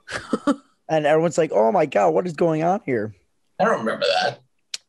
[0.88, 3.14] and everyone's like, oh my God, what is going on here?
[3.58, 4.40] I don't remember that.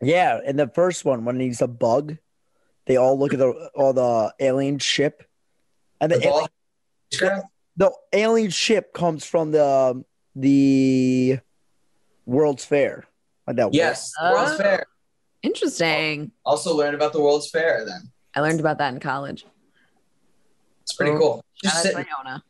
[0.02, 2.17] Yeah, in the first one, when he's a bug,
[2.86, 5.24] they all look at the all the alien ship,
[6.00, 7.50] and the, The ball.
[7.76, 10.04] the alien ship comes from the
[10.36, 11.39] the
[12.26, 13.06] World's Fair.
[13.45, 14.58] Like that Yes, World's Oh.
[14.58, 14.86] Fair.
[15.41, 16.32] Interesting.
[16.45, 17.86] Also learned about the World's Fair.
[17.86, 19.45] Then I learned about that in college.
[20.82, 21.19] it's pretty Oh.
[21.19, 21.45] cool.
[21.63, 22.43] Just Shout out sit, to Iona.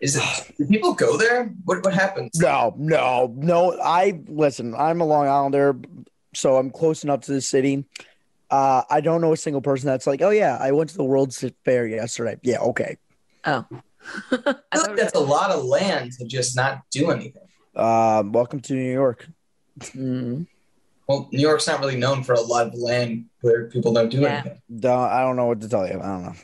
[0.00, 0.52] is it?
[0.58, 1.46] Do people go there?
[1.64, 2.38] What what happens?
[2.40, 3.78] No, no, no.
[3.82, 4.74] I listen.
[4.74, 5.76] I'm a Long Islander,
[6.34, 7.84] so I'm close enough to the city.
[8.50, 11.04] Uh, I don't know a single person that's like, oh yeah, I went to the
[11.04, 12.38] World's Fair yesterday.
[12.42, 12.98] Yeah, okay.
[13.44, 13.64] Oh.
[14.30, 17.42] I I feel like that's a lot of land to just not do anything.
[17.74, 19.26] Um, welcome to New York.
[19.80, 20.46] Mm.
[21.06, 24.20] Well, New York's not really known for a lot of land where people don't do
[24.20, 24.42] Yeah.
[24.78, 26.00] Don't, I don't know what to tell you.
[26.00, 26.34] I don't know.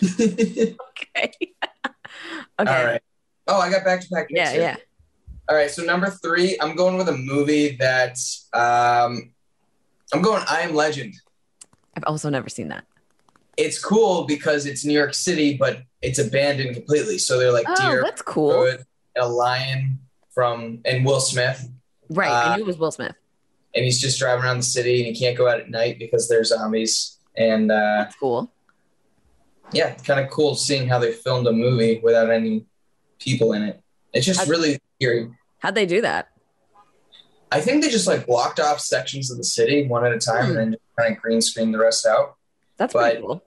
[0.00, 0.74] Okay.
[1.10, 1.32] okay.
[2.60, 3.02] All right.
[3.48, 4.26] Oh, I got back to back.
[4.30, 4.76] Yeah, yeah.
[5.48, 5.70] All right.
[5.70, 8.18] So number three, I'm going with a movie that
[8.52, 9.32] um,
[10.12, 10.42] I'm going.
[10.48, 11.14] I Am Legend.
[11.96, 12.84] I've also never seen that.
[13.56, 17.18] It's cool because it's New York City, but it's abandoned completely.
[17.18, 18.58] So they're like Oh, deer, that's cool.
[18.58, 18.84] wood,
[19.16, 19.98] a lion
[20.30, 21.68] from and Will Smith,
[22.08, 22.30] Right.
[22.30, 23.16] I Uh, knew it was Will Smith.
[23.78, 26.28] And he's just driving around the city, and he can't go out at night because
[26.28, 27.16] there's zombies.
[27.36, 28.50] And uh, That's cool.
[29.72, 32.66] yeah, kind of cool seeing how they filmed a movie without any
[33.18, 33.80] people in it.
[34.12, 35.30] It's just How- really eerie.
[35.60, 36.28] How'd they do that?
[37.50, 40.46] I think they just like blocked off sections of the city one at a time
[40.46, 40.50] Hmm.
[40.50, 42.36] and then kind of green screened the rest out.
[42.76, 43.44] That's pretty But- cool.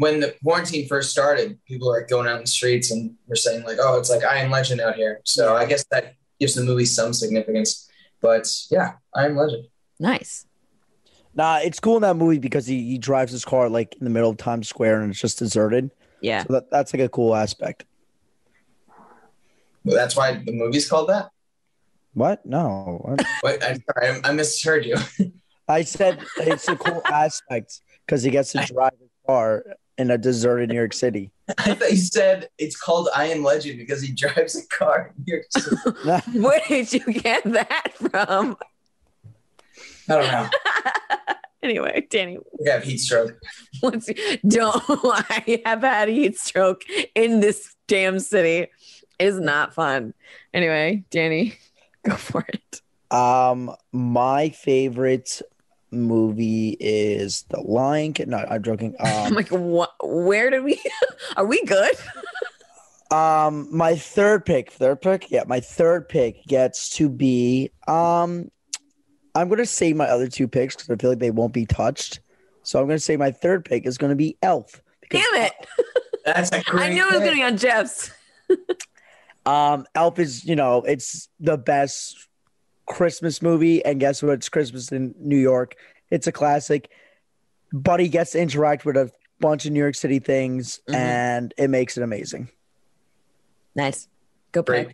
[0.00, 3.34] When the quarantine first started, people were like going out in the streets and were
[3.34, 6.54] saying like, "Oh, it's like I Am Legend out here." So I guess that gives
[6.54, 7.88] the movie some significance.
[8.20, 9.66] But yeah, I Am Legend.
[9.98, 10.46] Nice.
[11.34, 14.10] Nah, it's cool in that movie because he, he drives his car like in the
[14.10, 15.90] middle of Times Square and it's just deserted.
[16.20, 16.44] Yeah.
[16.44, 17.84] So that, that's like a cool aspect.
[19.84, 21.30] Well, that's why the movie's called that.
[22.14, 22.44] What?
[22.46, 23.00] No.
[23.02, 23.24] What?
[23.42, 24.96] Wait, I'm sorry, I, I misheard you.
[25.68, 29.64] I said it's a cool aspect because he gets to drive his car
[29.98, 31.30] in a deserted New York City.
[31.58, 35.12] I thought you said it's called I Am Legend because he drives a car.
[35.16, 36.38] in New York City.
[36.38, 38.56] Where did you get that from?
[40.08, 40.48] I don't know.
[41.62, 43.38] anyway, Danny, I have heat stroke.
[43.80, 44.08] what's
[44.46, 46.82] don't I have had a heat stroke
[47.14, 48.70] in this damn city.
[49.18, 50.14] It is not fun.
[50.54, 51.54] Anyway, Danny,
[52.04, 52.80] go for it.
[53.14, 55.40] Um, my favorite
[55.90, 58.30] movie is The Lion King.
[58.30, 58.94] No, I'm joking.
[59.00, 59.92] I'm Um, like, what?
[60.02, 60.80] Where did we?
[61.36, 61.94] Are we good?
[63.10, 67.70] um, my third pick, third pick, yeah, my third pick gets to be.
[67.86, 68.50] Um,
[69.34, 72.20] I'm gonna say my other two picks because I feel like they won't be touched.
[72.62, 74.82] So I'm gonna say my third pick is gonna be Elf.
[75.10, 75.52] Damn it!
[76.24, 78.10] That's a great I knew it was gonna be on Jeff's.
[79.46, 82.28] Um, Elf is, you know, it's the best
[82.84, 84.32] Christmas movie, and guess what?
[84.32, 85.74] It's Christmas in New York.
[86.10, 86.90] It's a classic.
[87.72, 89.10] Buddy gets to interact with a
[89.40, 90.94] bunch of New York City things, Mhm.
[90.94, 92.50] and it makes it amazing.
[93.74, 94.06] Nice.
[94.52, 94.88] Go Great.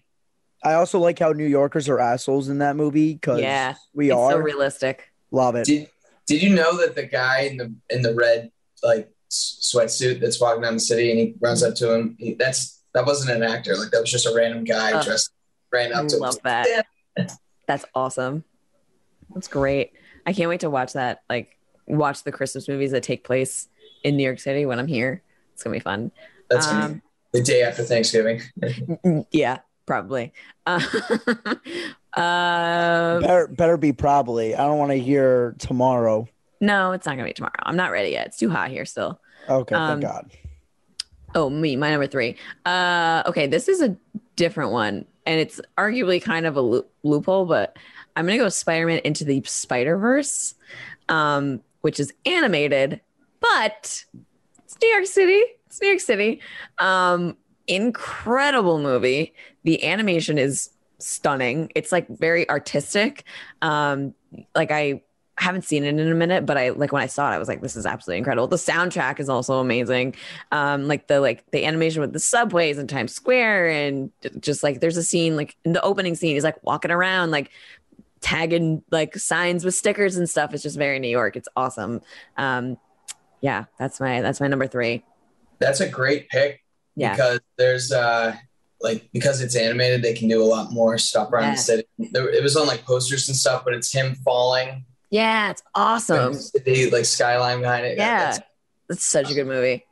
[0.64, 0.70] Pick.
[0.70, 4.16] I also like how New Yorkers are assholes in that movie because Yeah, we It's
[4.16, 4.32] are.
[4.32, 5.10] so realistic.
[5.30, 5.66] Love it.
[5.66, 5.88] Did
[6.26, 8.50] Did you know that the guy in the in the red
[8.82, 12.16] like s- sweatsuit that's walking down the city and he runs up to him?
[12.18, 13.76] He, that's that wasn't an actor.
[13.76, 15.04] Like that was just a random guy Ugh.
[15.04, 15.30] dressed
[15.72, 16.20] ran I up to him.
[16.22, 16.86] love that.
[17.66, 18.44] That's awesome.
[19.34, 19.92] That's great.
[20.26, 21.22] I can't wait to watch that.
[21.28, 23.68] Like, watch the Christmas movies that take place
[24.04, 25.22] in New York City when I'm here.
[25.54, 26.10] It's gonna be fun.
[26.50, 28.40] That's gonna Um, be the day after Thanksgiving.
[29.32, 30.32] Yeah, probably.
[30.66, 30.80] Uh,
[32.16, 34.54] uh, Better, better be probably.
[34.54, 36.28] I don't want to hear tomorrow.
[36.60, 37.52] no, it's not gonna be tomorrow.
[37.64, 38.28] I'm not ready yet.
[38.28, 39.20] It's too hot here still.
[39.48, 40.30] Okay, Um, thank God.
[41.34, 42.36] Oh, me, my number three.
[42.64, 43.96] Uh, okay, this is a
[44.36, 47.76] different one, and it's arguably kind of a loo- loophole, but
[48.16, 50.54] I'm gonna go Spider-Man into the Spider-Verse,
[51.08, 53.00] um, which is animated,
[53.40, 54.04] but
[54.64, 55.42] it's New York City.
[55.66, 56.40] It's New York City.
[56.78, 59.34] Um, incredible movie.
[59.64, 61.70] The animation is stunning.
[61.74, 63.24] It's like very artistic.
[63.62, 64.14] Um,
[64.54, 65.02] like I
[65.36, 67.48] haven't seen it in a minute, but I like when I saw it, I was
[67.48, 68.46] like, this is absolutely incredible.
[68.46, 70.14] The soundtrack is also amazing.
[70.52, 74.80] Um, like the like the animation with the subways and Times Square and just like
[74.80, 77.50] there's a scene like in the opening scene, he's like walking around like
[78.20, 80.54] tagging like signs with stickers and stuff.
[80.54, 81.36] It's just very New York.
[81.36, 82.00] It's awesome.
[82.36, 82.78] Um,
[83.40, 85.04] yeah, that's my that's my number three.
[85.58, 86.62] That's a great pick
[86.96, 87.12] Yeah.
[87.14, 88.36] because there's uh
[88.84, 91.50] like because it's animated, they can do a lot more stuff around Yeah.
[91.52, 91.88] the city.
[91.98, 94.84] There, it was on like posters and stuff, but it's him falling.
[95.10, 96.34] Yeah, it's awesome.
[96.64, 97.98] The like skyline behind it.
[97.98, 98.18] Yeah.
[98.18, 98.40] That's-
[98.90, 99.84] It's such a good movie.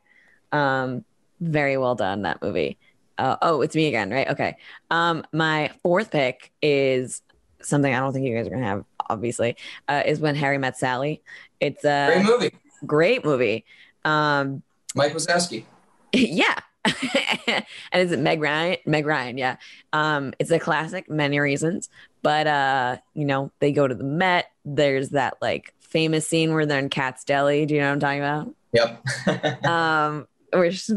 [0.51, 1.03] Um,
[1.41, 2.77] very well done that movie.
[3.17, 4.29] Uh, oh, it's me again, right?
[4.29, 4.55] Okay.
[4.91, 7.21] Um, my fourth pick is
[7.61, 8.85] something I don't think you guys are gonna have.
[9.09, 9.57] Obviously,
[9.89, 11.21] uh, is when Harry met Sally.
[11.59, 12.51] It's a great movie.
[12.85, 13.65] great movie.
[14.05, 14.63] Um,
[14.95, 15.65] Mike Wazowski.
[16.13, 16.59] yeah,
[17.47, 18.77] and is it Meg Ryan?
[18.85, 19.57] Meg Ryan, yeah.
[19.93, 21.89] Um, it's a classic, many reasons.
[22.21, 24.51] But uh, you know, they go to the Met.
[24.65, 27.65] There's that like famous scene where they're in Katz's Deli.
[27.65, 28.55] Do you know what I'm talking about?
[28.73, 29.65] Yep.
[29.65, 30.93] um where she,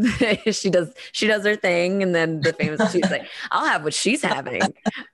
[0.52, 3.94] she does she does her thing and then the famous she's like i'll have what
[3.94, 4.62] she's having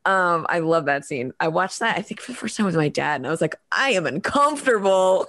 [0.04, 2.76] um i love that scene i watched that i think for the first time with
[2.76, 5.26] my dad and i was like i am uncomfortable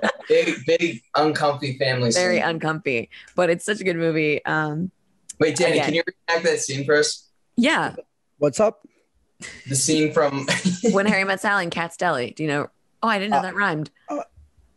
[0.28, 2.44] big, big, uncomfy family very scene.
[2.44, 4.90] uncomfy but it's such a good movie um
[5.38, 5.84] Wait, Danny, again.
[5.86, 7.28] can you reenact that scene for us?
[7.56, 7.94] yeah
[8.38, 8.86] What's up?
[9.68, 10.46] The scene from
[10.92, 12.68] when harry met sally in Katz's Deli do you know
[13.02, 13.90] oh i didn't know Uh, that rhymed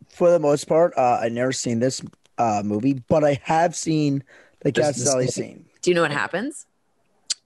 [0.08, 2.00] For the most part, uh, I never seen this
[2.38, 4.24] uh, movie, but I have seen
[4.60, 5.44] the Katz's Deli scene.
[5.44, 5.64] scene.
[5.82, 6.66] do you know what happens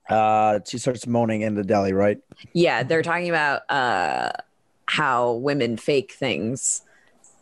[0.09, 2.19] Uh, she starts moaning in the deli, right?
[2.53, 4.33] Yeah, they're talking about uh
[4.87, 6.83] how women fake things.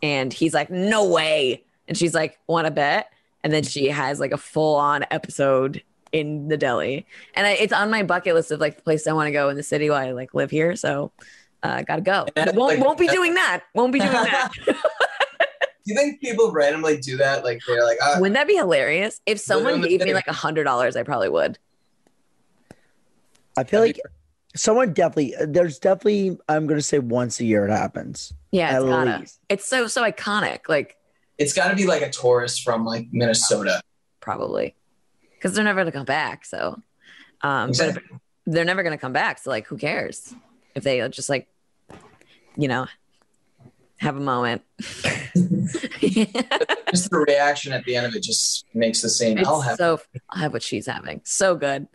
[0.01, 3.11] And he's like, "No way." And she's like, "Want to bet?"
[3.43, 5.81] And then she has like a full-on episode
[6.11, 7.05] in the deli.
[7.35, 9.49] And I, it's on my bucket list of like the place I want to go
[9.49, 11.11] in the city while I like live here, so
[11.63, 12.25] uh got to go.
[12.35, 13.63] And, won't like- won't be doing that.
[13.73, 14.51] Won't be doing that.
[14.65, 17.43] Do you think people randomly do that?
[17.43, 19.21] Like they're like, ah, Wouldn't that be hilarious?
[19.25, 21.57] If someone gave me like a $100, I probably would.
[23.57, 23.99] I feel like
[24.55, 25.35] someone definitely.
[25.45, 26.37] There's definitely.
[26.47, 28.33] I'm gonna say once a year it happens.
[28.51, 29.27] Yeah, it's At gotta.
[29.49, 30.61] It's so so iconic.
[30.67, 30.95] Like
[31.37, 33.81] it's got to be like a tourist from like Minnesota.
[34.19, 34.75] probably
[35.35, 36.45] because they're never going to come back.
[36.45, 36.81] So,
[37.41, 38.03] um, Exactly.
[38.11, 38.19] but
[38.53, 39.39] they're never going to come back.
[39.39, 40.33] So, like, who cares
[40.75, 41.47] if they just like,
[42.57, 42.87] you know,
[43.97, 44.63] have a moment?
[46.89, 49.37] Just the reaction at the end of it just makes the scene.
[49.45, 49.77] I'll have.
[49.77, 51.21] so I'll have what she's having.
[51.23, 51.87] So good.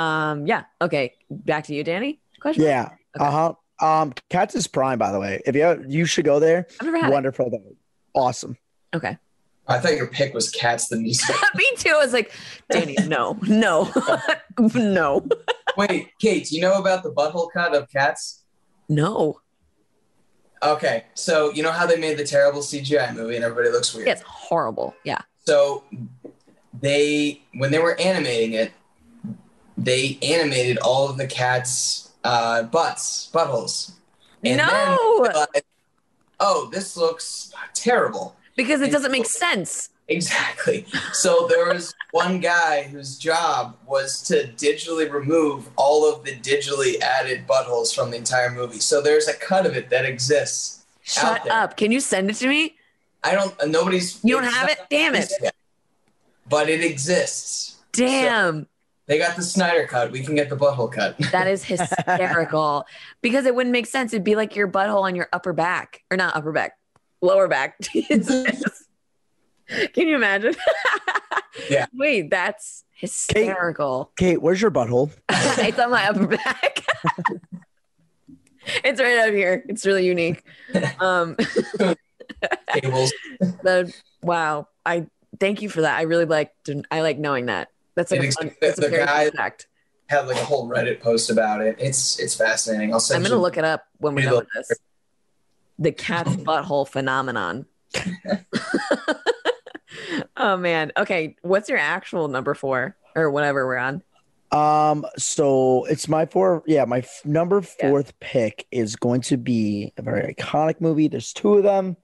[0.00, 0.64] Um, yeah.
[0.80, 1.14] Okay.
[1.30, 2.20] Back to you, Danny.
[2.40, 2.64] Question.
[2.64, 2.90] Yeah.
[3.16, 3.24] Okay.
[3.24, 3.54] Uh huh.
[3.80, 5.40] Um, Katz is Prime, by the way.
[5.46, 6.66] If you have, you should go there.
[6.80, 7.12] I've never had it.
[7.12, 7.76] Wonderful though.
[8.14, 8.56] Awesome.
[8.94, 9.16] Okay.
[9.68, 11.36] I thought your pick was Cats the music.
[11.54, 11.90] Me too.
[11.90, 12.32] I was like,
[12.70, 13.88] Danny, no, no,
[14.74, 15.28] no,
[15.76, 18.42] Wait, Kate, do you know about the butthole cut of Cats?
[18.88, 19.40] no.
[20.62, 24.08] Okay, so you know how they made the terrible CGI movie and everybody looks weird.
[24.08, 24.94] It's horrible.
[25.04, 25.22] Yeah.
[25.46, 25.84] So
[26.78, 28.70] they, when they were animating it,
[29.84, 33.92] they animated all of the cats' uh, butts, buttholes.
[34.44, 34.66] And No!
[34.66, 35.62] then realized,
[36.38, 38.36] oh, this looks terrible.
[38.56, 39.88] Because it doesn't make sense.
[40.08, 40.86] Exactly.
[41.12, 47.00] So there was one guy whose job was to digitally remove all of the digitally
[47.00, 48.80] added buttholes from the entire movie.
[48.80, 50.84] So there's a cut of it that exists.
[51.02, 51.52] Shut out there.
[51.52, 51.76] up.
[51.76, 52.74] Can you send it to me?
[53.22, 53.54] I don't.
[53.70, 54.18] Nobody's.
[54.24, 54.78] You don't have it?
[54.90, 55.30] Damn it.
[55.40, 55.54] yet,
[56.48, 57.76] But it exists.
[57.92, 58.66] Damn.
[59.10, 60.12] They got the Snyder cut.
[60.12, 61.16] We can get the butthole cut.
[61.32, 62.86] That is hysterical
[63.22, 64.12] because it wouldn't make sense.
[64.12, 66.78] It'd be like your butthole on your upper back, or not upper back,
[67.20, 67.76] lower back.
[67.92, 68.14] Can
[69.96, 70.54] you imagine?
[71.68, 71.86] Yeah.
[71.92, 74.12] Wait, that's hysterical.
[74.16, 75.10] Kate, where's your butthole?
[75.28, 76.86] it's on my upper back.
[78.84, 79.64] it's right up here.
[79.68, 80.42] It's really unique.
[81.00, 81.36] Um,
[82.72, 83.12] Cables.
[83.40, 83.92] the
[84.22, 84.68] wow.
[84.86, 85.06] I
[85.40, 85.98] thank you for that.
[85.98, 86.52] I really like.
[86.90, 87.68] I like knowing that.
[88.08, 89.66] That's like a fun, the- that's a the guy- fact.
[90.08, 91.76] Had like a whole Reddit post about it.
[91.78, 92.92] It's it's fascinating.
[92.92, 94.78] I'll send I'm gonna look it up when we're done with this.
[95.78, 97.66] The cat's butthole phenomenon.
[100.36, 100.92] oh man.
[100.96, 104.02] Okay, what's your actual number four or whatever we're on?
[104.52, 106.62] Um, so it's my four.
[106.66, 107.88] Yeah, my f- number Yeah.
[107.90, 111.06] fourth pick is going to be a very iconic movie.
[111.08, 111.96] There's two of them.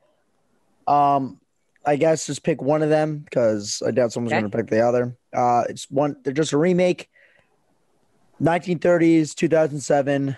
[0.86, 1.40] Um,
[1.84, 4.40] I guess just pick one of them because I doubt someone's Okay.
[4.42, 5.16] going to pick the other.
[5.36, 6.16] Uh, it's one.
[6.24, 7.08] They're just a remake.
[8.42, 10.36] 1930s, 2007,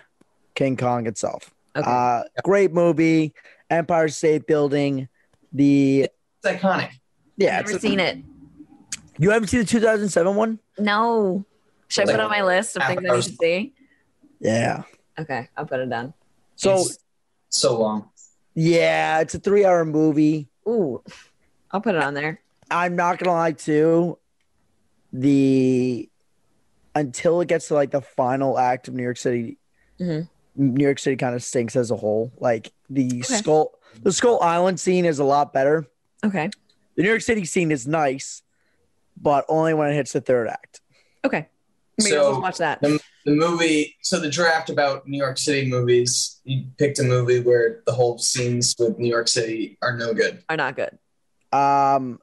[0.54, 1.52] King Kong itself.
[1.76, 1.88] Okay.
[1.88, 3.34] Uh, great movie.
[3.70, 5.08] Empire State Building.
[5.52, 6.08] The
[6.42, 6.90] It's iconic.
[7.36, 8.18] yeah, I've never it's a- seen it.
[9.18, 10.58] you haven't seen the 2007 one?
[10.78, 11.44] No.
[11.88, 13.74] Should I put it on my list of things I need to see?
[14.40, 14.82] Yeah.
[15.18, 16.12] Okay, I'll put it down.
[16.56, 16.98] So It's
[17.48, 18.10] so long.
[18.54, 20.48] yeah, it's a three-hour movie.
[20.68, 21.02] Ooh,
[21.72, 22.40] I'll put it on there.
[22.70, 24.18] I'm not gonna lie too.
[25.12, 26.08] The
[26.94, 29.58] until it gets to like the final act of New York City,
[30.00, 30.28] Mhm.
[30.56, 32.32] New York City kind of stinks as a whole.
[32.38, 35.86] Like the skull, the Skull Island scene is a lot better.
[36.24, 36.50] Okay.
[36.96, 38.42] The New York City scene is nice,
[39.16, 40.80] but only when it hits the third act.
[41.24, 41.46] Okay.
[41.98, 42.80] Maybe So- I'll watch that.
[42.80, 47.40] The, the movie, so the draft about New York City movies, you picked a movie
[47.40, 50.42] where the whole scenes with New York City are no good.
[50.48, 50.98] Are not good.
[51.52, 52.20] Um,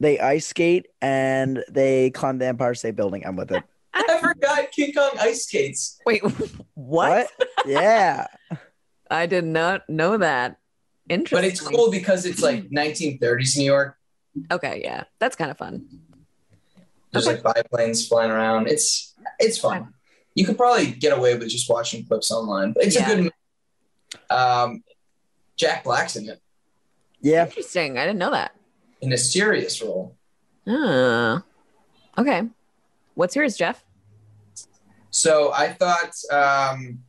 [0.00, 3.24] they ice skate and they climb the Empire State Building.
[3.26, 3.62] I'm with it.
[3.94, 5.98] I forgot King Kong ice skates.
[6.06, 6.22] Wait,
[6.74, 7.28] what?
[7.66, 8.26] yeah.
[9.10, 10.58] I did not know that.
[11.08, 11.36] Interesting.
[11.38, 13.96] But it's cool because it's like 1930s New York.
[14.50, 15.86] Okay, yeah, that's kind of fun.
[17.12, 17.40] There's Okay.
[17.42, 18.68] like biplanes flying around.
[18.68, 19.94] It's it's fun.
[20.34, 23.04] You could probably get away with just watching clips online, but it's Yeah.
[23.04, 23.18] a good.
[23.18, 23.30] movie.
[24.30, 24.84] Um,
[25.56, 26.40] Jack Black's in it
[27.20, 27.46] Yeah.
[27.46, 27.98] Interesting.
[27.98, 28.52] I didn't know that.
[29.00, 30.16] In a serious role.
[30.66, 31.42] Ah.
[32.16, 32.42] Okay.
[33.14, 33.84] What's yours, Jeff?
[35.10, 37.00] So I thought um,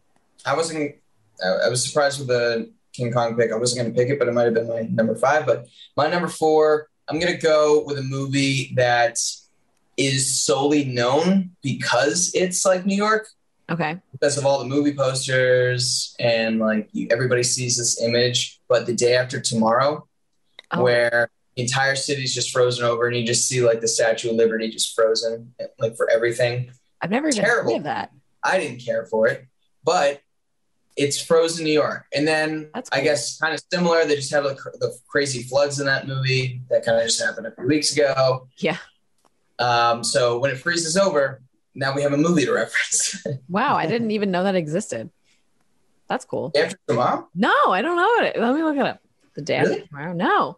[0.46, 0.96] I wasn't.
[1.44, 3.52] I, I was surprised with the King Kong pick.
[3.52, 5.46] I wasn't going to pick it, but it might have been my number five.
[5.46, 5.68] But
[5.98, 9.18] my number four, I'm going to go with a movie that
[9.98, 13.28] is solely known because it's like New York,
[13.70, 13.98] Okay.
[14.14, 18.60] because of all the movie posters and like you, everybody sees this image.
[18.70, 20.08] But the day after tomorrow,
[20.72, 20.84] Oh.
[20.84, 21.30] where
[21.62, 24.96] entire city's just frozen over, and you just see like the Statue of Liberty just
[24.96, 26.72] frozen, like for everything.
[27.02, 27.72] I've never even Terrible.
[27.72, 28.12] heard of that.
[28.44, 29.46] I didn't care for it,
[29.84, 30.22] but
[30.98, 32.06] it's frozen New York.
[32.14, 34.06] And then That's I guess kind of similar.
[34.06, 37.48] They just have like the crazy floods in that movie that kind of just happened
[37.48, 38.48] a few weeks ago.
[38.58, 38.78] Yeah.
[39.60, 41.42] Um, so when it freezes over,
[41.76, 43.26] now we have a movie to reference.
[43.50, 43.76] Wow.
[43.76, 45.10] I didn't even know that existed.
[46.08, 46.52] That's cool.
[46.58, 48.40] After tomorrow, No, I don't know it.
[48.40, 49.02] Let me look it up.
[49.36, 49.88] The day after Really?
[49.88, 50.14] tomorrow.
[50.14, 50.58] No.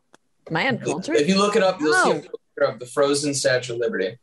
[0.51, 1.15] My uncultured.
[1.15, 2.33] if you look it up, you'll see a picture
[2.67, 4.17] of the frozen Statue of Liberty.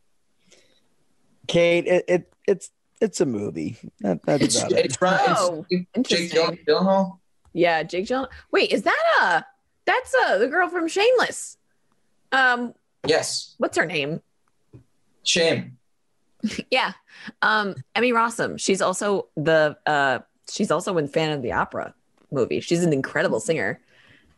[1.47, 2.69] Kate, it, it it's
[3.01, 3.77] it's a movie.
[4.01, 4.85] That, that's It's about it.
[4.85, 6.31] it's, run, Oh, it's Jake.
[6.65, 7.17] Gyllenhaal.
[7.53, 8.27] Yeah, Jake Gyllenhaal.
[8.51, 9.43] Wait, is that a
[9.85, 11.57] that's a the girl from Shameless?
[12.31, 12.73] Um,
[13.07, 14.21] Yes, what's her name?
[15.23, 15.77] shame.
[16.71, 16.93] Yeah.
[17.41, 18.57] Um, Emmy Rossum.
[18.59, 20.19] She's also the uh
[20.49, 21.93] she's also in Phantom of the Opera
[22.31, 22.59] movie.
[22.61, 23.81] She's an incredible singer.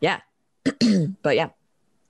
[0.00, 0.20] Yeah.
[1.22, 1.50] but yeah.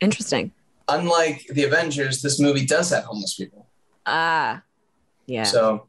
[0.03, 0.53] Interesting.
[0.89, 3.69] Unlike the Avengers, this movie does have homeless people.
[4.05, 4.63] Ah.
[5.27, 5.45] Yeah.
[5.45, 5.89] So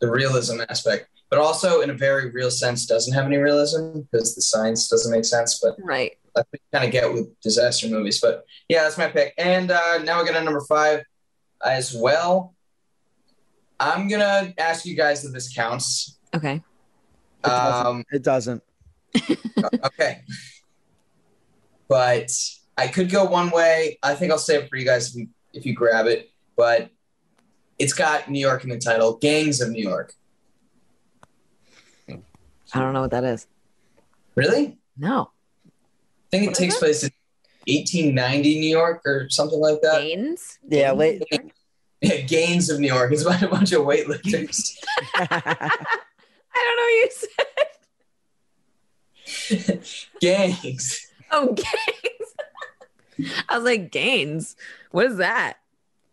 [0.00, 4.34] the realism aspect, but also in a very real sense, doesn't have any realism because
[4.34, 5.60] the science doesn't make sense.
[5.62, 6.12] But right.
[6.36, 8.20] I kind of get with disaster movies.
[8.20, 9.34] But yeah, that's my pick.
[9.38, 11.04] And uh, now we got a number five
[11.64, 12.54] as well.
[13.80, 16.18] I'm gonna ask you guys if this counts.
[16.34, 16.62] Okay.
[17.44, 17.86] It doesn't.
[17.86, 18.62] Um, It doesn't.
[19.84, 20.22] okay,
[21.88, 22.30] but
[22.76, 23.98] I could go one way.
[24.02, 26.30] I think I'll save it for you guys if you, if you grab it.
[26.56, 26.90] But
[27.78, 30.14] it's got New York in the title, Gangs of New York.
[32.74, 33.46] I don't know what that is.
[34.34, 34.78] Really?
[34.96, 35.30] No.
[35.66, 35.68] I
[36.30, 36.78] think What it is takes it?
[36.78, 37.10] place in
[37.68, 40.00] 1890 New York or something like that.
[40.00, 40.58] Gaines?
[40.68, 41.22] Yeah, Gaines?
[42.00, 43.12] Yeah, Gaines of New York.
[43.12, 44.72] It's about a bunch of weightlifters.
[45.14, 45.70] I
[46.54, 47.10] don't know what
[49.48, 49.84] you said.
[50.20, 51.06] Gangs.
[51.30, 52.31] Oh, Gaines.
[53.48, 54.56] I was like, Gaines.
[54.90, 55.58] What is that?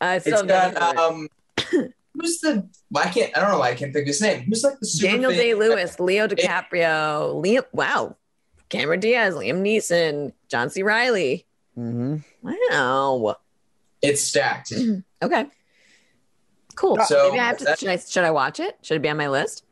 [0.02, 1.80] I It's got never heard of it.
[1.80, 1.93] um.
[2.20, 2.68] Who's the?
[2.89, 3.36] Why I can't.
[3.38, 4.41] I don't know why I can't think of his name.
[4.41, 7.64] Who's like the super Daniel famous- Day Lewis, Leo DiCaprio, Liam.
[7.72, 8.16] Wow,
[8.70, 10.82] Cameron Diaz, Liam Neeson, John C.
[10.84, 11.45] Reilly.
[11.76, 13.36] hmm Wow.
[14.02, 14.74] It's stacked.
[15.22, 15.45] Okay.
[16.76, 16.97] Cool.
[17.06, 17.66] So, Maybe I have to.
[17.66, 17.97] that- Should I?
[17.97, 18.78] Should I watch it?
[18.82, 19.66] Should it be on my list?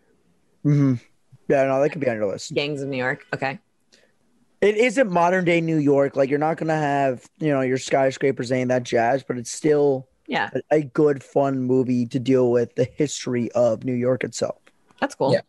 [0.64, 0.96] hmm
[1.48, 2.54] Yeah, no, that could be on your list.
[2.54, 3.26] Gangs of New York.
[3.34, 3.60] Okay.
[4.62, 6.16] It isn't modern day New York.
[6.16, 10.08] Like you're not gonna have you know your skyscrapers ain't that jazz, but it's still
[10.28, 14.62] Yeah, a, a good fun movie to deal with the history of New York itself.
[15.00, 15.34] that's cool.
[15.34, 15.42] Yeah.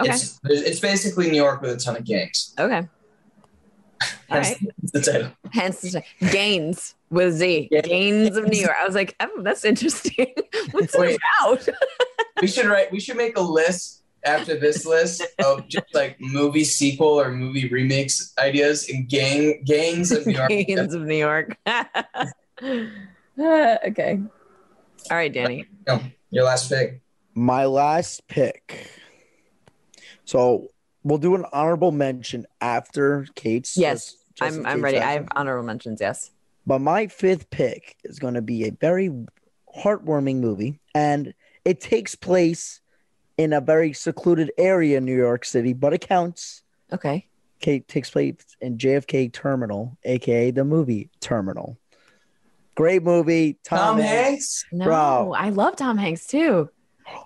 [0.00, 0.12] Okay.
[0.14, 2.54] It's it's basically New York with a ton of gangs.
[2.58, 2.78] Okay.
[4.02, 4.72] All That's right.
[4.92, 5.30] the title.
[5.52, 6.02] Hence the
[6.32, 7.68] Gaines with Z.
[7.70, 7.82] Yeah.
[7.82, 8.74] Gaines of New York.
[8.80, 10.26] I was like, oh, that's interesting.
[10.72, 11.18] What's it Wait.
[11.40, 11.68] about?
[12.40, 12.90] We should write.
[12.90, 17.68] We should make a list after this list of just like movie sequel or movie
[17.68, 20.48] remakes ideas and gang gangs of New York.
[20.66, 21.56] gangs of New York.
[21.66, 21.84] Uh,
[23.86, 24.20] okay.
[25.10, 25.66] All right, Danny.
[26.30, 27.00] Your last pick.
[27.34, 28.90] My last pick.
[30.24, 30.68] So
[31.02, 33.76] we'll do an honorable mention after Kate's.
[33.76, 34.96] Yes, just- just I'm I'm ready.
[34.98, 36.00] that's- I have honorable mentions.
[36.00, 36.30] Yes.
[36.66, 39.10] But my fifth pick is going to be a very
[39.76, 42.80] heartwarming movie, and it takes place
[43.42, 46.62] in a very secluded area in New York City, but it counts.
[46.92, 47.26] Okay.
[47.60, 51.76] Okay, takes place in JFK Terminal, aka the movie Terminal.
[52.74, 53.58] Great movie.
[53.64, 54.62] Tom, Tom Hanks.
[54.62, 54.64] Hanks.
[54.72, 55.34] No, Bro.
[55.36, 56.70] I love Tom Hanks too.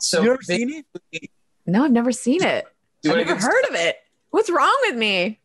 [0.00, 1.30] So you ever seen it?
[1.66, 2.66] No, I've never seen it.
[3.02, 3.96] Do I've never give- heard of it.
[4.30, 5.38] What's wrong with me?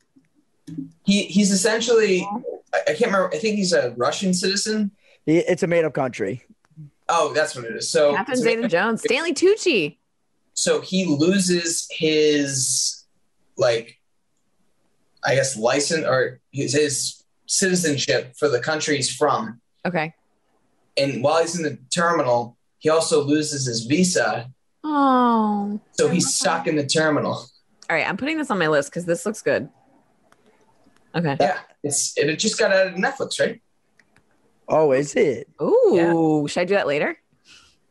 [1.06, 2.28] He he's essentially.
[2.74, 3.30] I I can't remember.
[3.34, 4.92] I think he's a Russian citizen.
[5.26, 6.44] It's a made-up country.
[7.08, 7.90] Oh, that's what it is.
[7.92, 9.98] So Catherine Zeta Jones, Stanley Tucci.
[10.54, 13.06] So he loses his
[13.58, 13.98] like
[15.26, 20.14] i guess license or his, his citizenship for the country he's from Okay.
[20.98, 24.52] and while he's in the terminal he also loses his visa
[24.84, 25.80] Oh.
[25.92, 27.34] so he's stuck in the terminal
[27.90, 29.70] All right, I'm putting this on my list because this looks good.
[31.16, 31.38] Okay.
[31.40, 33.62] yeah it's it just got out of netflix right
[34.74, 35.50] Oh, is it?
[35.62, 37.18] Ooh, should I do that later?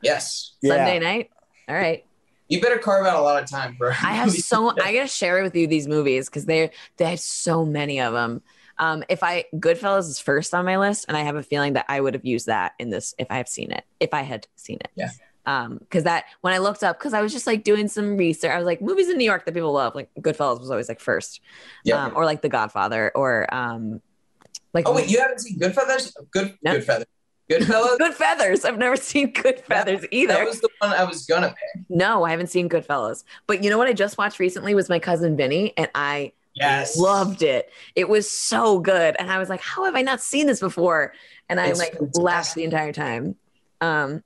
[0.03, 0.55] Yes.
[0.63, 0.77] Yeah.
[0.77, 1.29] Sunday night.
[1.69, 2.07] All right.
[2.51, 3.90] You better carve out a lot of time for.
[3.92, 7.64] I have so I gotta share with you these movies because they they have so
[7.64, 8.42] many of them.
[8.76, 11.86] Um, if I Goodfellas is first on my list, and I have a feeling that
[11.88, 14.46] I would have used that in this if I have seen it, if I had
[14.57, 14.88] seen it.
[14.96, 15.11] Yeah.
[15.46, 18.51] Um, because that when I looked up, because I was just like doing some research,
[18.51, 21.01] I was like movies in New York that people love, like Goodfellas was always like
[21.01, 21.40] first,
[21.84, 22.05] Yeah.
[22.07, 24.03] um, or like The Godfather, or um,
[24.74, 26.12] like oh wait, you haven't seen Goodfellas?
[26.30, 26.59] Good.
[26.62, 26.72] No.
[26.72, 27.05] Good feather.
[27.51, 27.98] Goodfellas.
[27.98, 28.64] Good Feathers.
[28.64, 30.34] I've never seen Good Feathers either.
[30.34, 31.84] That was the one I was gonna pick.
[31.88, 33.24] no, I haven't seen Goodfellas.
[33.46, 36.96] But you know what I just watched recently was my cousin Vinny, and I Yes.
[36.96, 37.70] loved it.
[37.94, 39.14] It was so good.
[39.18, 41.12] And I was like, how have I not seen this before?
[41.48, 42.22] And I It's like fantastic.
[42.22, 43.36] laughed the entire time.
[43.80, 44.22] Um,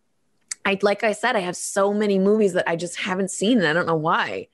[0.65, 3.67] I like I said, I have so many movies that I just haven't seen, and
[3.67, 4.49] I don't know why.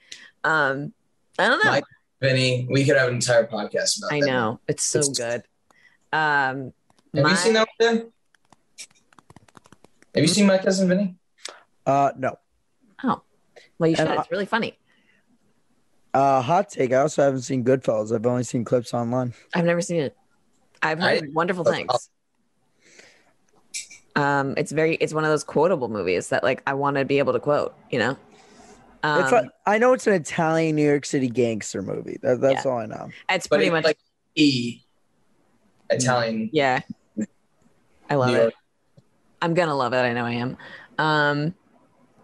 [0.45, 0.93] Um,
[1.39, 1.71] I don't know.
[1.71, 1.83] My-
[2.21, 4.27] Vinny, we could have an entire podcast about I that.
[4.27, 5.43] know it's so It's- good.
[6.13, 6.73] Um,
[7.15, 8.13] Have my- you seen that one?
[10.13, 10.23] Dan?
[10.23, 11.17] Have you seen my cousin Vinny?
[11.87, 12.37] Uh, no.
[13.05, 13.23] Oh,
[13.79, 14.07] well, you should.
[14.09, 14.77] And I- It's really funny.
[16.13, 16.93] Uh, hot take.
[16.93, 18.13] I also haven't seen Goodfellas.
[18.15, 19.33] I've only seen clips online.
[19.55, 20.17] I've never seen it.
[20.83, 22.11] I've heard I- wonderful that's things.
[24.17, 27.19] Um, it's very, it's one of those quotable movies that like I want to be
[27.19, 27.75] able to quote.
[27.91, 28.17] You know.
[29.03, 32.19] Um, it's like, I know it's an Italian New York City gangster movie.
[32.23, 33.09] That, that's all I know.
[33.31, 33.99] it's pretty it's much like
[34.35, 34.83] E
[35.89, 36.81] Italian Yeah.
[38.11, 38.41] I love New it.
[38.43, 38.55] York.
[39.43, 39.99] I'm gonna love it.
[39.99, 40.57] I know I am.
[40.99, 41.55] Um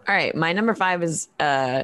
[0.07, 1.83] all right, my number five is uh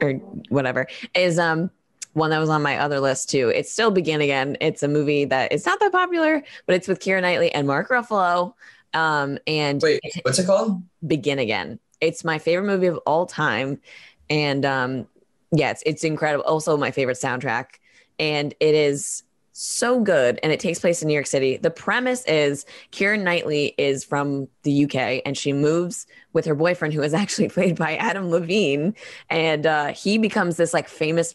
[0.00, 0.12] or
[0.48, 1.70] whatever is um
[2.12, 3.48] one that was on my other list too.
[3.48, 4.56] It's still Begin Again.
[4.60, 7.88] It's a movie that it's not that popular, but it's with Keira Knightley and Mark
[7.88, 8.54] Ruffalo.
[8.94, 10.82] Um and Wait, what's it called?
[11.06, 11.78] Begin Again.
[12.00, 13.80] It's my favorite movie of all time.
[14.28, 15.06] And um
[15.52, 16.44] yeah, it's it's incredible.
[16.44, 17.66] Also my favorite soundtrack.
[18.18, 19.22] And it is
[19.60, 21.58] so good and it takes place in New York City.
[21.58, 26.94] The premise is Kieran Knightley is from the UK and she moves with her boyfriend
[26.94, 28.94] who is actually played by Adam Levine
[29.28, 31.34] and uh he becomes this like famous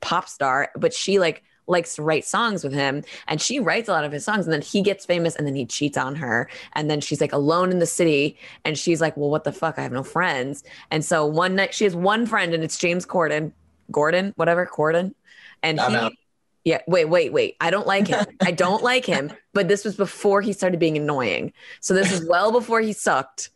[0.00, 3.92] pop star, but she like likes to write songs with him and she writes a
[3.92, 6.48] lot of his songs and then he gets famous and then he cheats on her
[6.74, 9.78] and then she's like alone in the city and she's like well what the fuck
[9.78, 13.04] i have no friends and so one night she has one friend and it's james
[13.04, 13.52] corden
[13.90, 15.12] gordon whatever corden
[15.62, 16.12] and I'm he out.
[16.68, 17.56] Yeah wait wait wait.
[17.62, 18.26] I don't like him.
[18.42, 21.54] I don't like him but this was before he started being annoying.
[21.80, 23.50] So this is well before he sucked.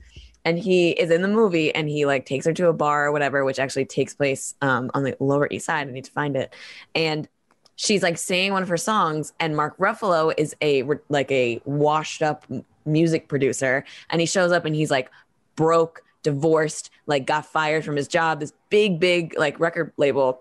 [0.46, 3.12] And he is in the movie and he like takes her to a bar or
[3.12, 5.88] whatever which actually takes place um, on the lower east side.
[5.88, 6.54] I need to find it.
[6.94, 7.28] And
[7.76, 12.22] she's like singing one of her songs and mark ruffalo is a like a washed
[12.22, 12.46] up
[12.86, 13.84] music producer.
[14.08, 15.10] And he shows up and he's like
[15.54, 20.40] broke divorced like got fired from his job this big big like record label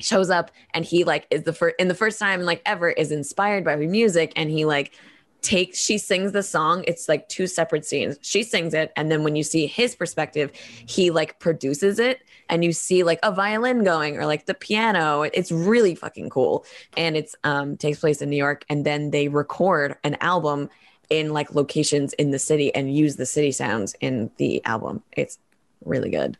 [0.00, 3.10] shows up and he like is the first in the first time like ever is
[3.10, 4.92] inspired by her music and he like
[5.40, 6.84] takes she sings the song.
[6.86, 8.18] It's like two separate scenes.
[8.22, 10.50] She sings it and then when you see his perspective
[10.86, 15.22] he like produces it and you see like a violin going or like the piano.
[15.22, 16.64] It's really fucking cool.
[16.96, 20.70] And it's um takes place in new york and then they record an album
[21.10, 25.02] in like locations in the city and use the city sounds in the album.
[25.12, 25.38] It's
[25.84, 26.36] really good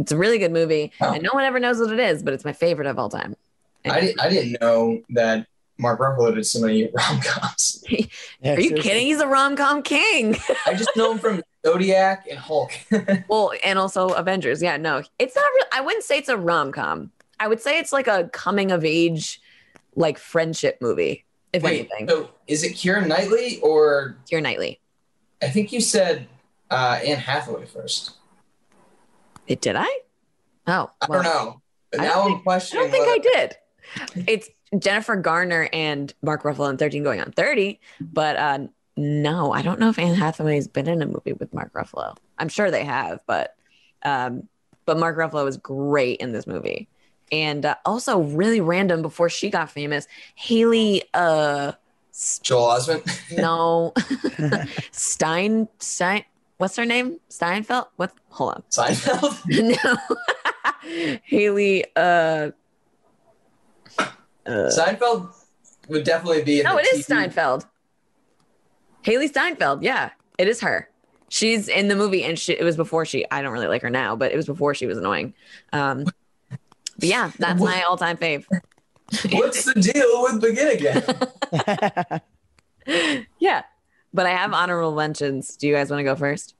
[0.00, 1.14] it's a really good movie Wow.
[1.14, 3.36] and no one ever knows what it is but it's my favorite of all time
[3.84, 5.46] I, di- I didn't know that
[5.78, 7.82] Mark Ruffalo did so many rom coms.
[7.88, 8.80] Yeah, are you seriously.
[8.82, 10.36] kidding he's a rom-com king
[10.66, 12.72] I just know him from Zodiac and Hulk.
[13.28, 14.62] Well, and also Avengers.
[14.62, 15.64] Yeah, no, it's not real.
[15.74, 17.10] I wouldn't say it's a rom com.
[17.38, 19.40] I would say it's like a coming of age,
[19.94, 22.08] like friendship movie, if Wait, anything.
[22.08, 24.80] so is it Kieran Knightley or Keira Knightley.
[25.42, 26.26] I think you said
[26.70, 28.12] uh, Anne Hathaway first?
[29.50, 29.88] It did I?
[30.68, 31.60] Oh, I don't know.
[31.90, 33.56] But I don't I'm think- I don't think I did.
[34.28, 34.48] It's
[34.78, 38.58] Jennifer Garner and Mark Ruffalo in 13 going on 30, but uh
[38.96, 42.16] no, I don't know if Anne Hathaway's been in a movie with Mark Ruffalo.
[42.38, 43.56] I'm sure they have, but
[44.04, 44.46] um
[44.86, 46.88] but Mark Ruffalo is great in this movie.
[47.32, 51.72] And uh, also really random before she got famous, Haley uh
[52.42, 53.36] Joel Osment.
[53.36, 53.94] no
[54.92, 56.22] Stein Stein
[56.60, 57.18] what's her name?
[57.28, 57.86] Steinfeld?
[57.96, 58.62] What hold on.
[58.70, 59.40] Seinfeld.
[59.84, 61.20] no.
[61.24, 62.50] Haley uh
[63.98, 64.10] uh,
[64.46, 65.34] Seinfeld
[65.88, 66.60] would definitely be.
[66.60, 67.66] in no, it is TV Steinfeld.
[69.04, 69.82] Hailee Steinfeld.
[69.82, 70.88] Yeah, it is her.
[71.28, 73.24] She's in the movie, and she, it was before she.
[73.30, 75.32] I don't really like her now, but it was before she was annoying.
[75.72, 76.04] Um,
[76.50, 78.44] but yeah, that's my all-time fave.
[79.30, 80.68] What's the deal with Begin
[82.86, 83.22] Again?
[83.38, 83.62] yeah,
[84.12, 85.56] but I have honorable mentions.
[85.56, 86.54] Do you guys want to go first?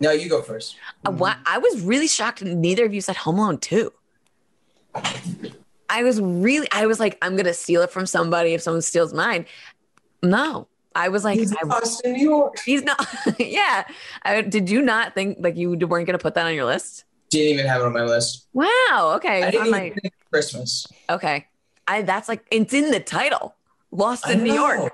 [0.00, 0.76] No, you go first.
[1.04, 2.42] Uh, I was really shocked.
[2.42, 3.92] Neither of you said Home Alone two.
[5.88, 6.66] I was really.
[6.72, 9.46] I was like, I'm gonna steal it from somebody if someone steals mine.
[10.22, 12.56] No, I was like, He's I- lost in New York.
[12.64, 13.06] he's not.
[13.38, 13.84] yeah.
[14.22, 17.04] I, did you not think like you weren't going to put that on your list?
[17.30, 18.46] Didn't even have it on my list.
[18.52, 19.12] Wow.
[19.16, 19.42] Okay.
[19.42, 20.86] I didn't even my- think Christmas.
[21.10, 21.46] okay.
[21.88, 23.54] I that's like it's in the title.
[23.90, 24.54] Lost in New.
[24.54, 24.92] York.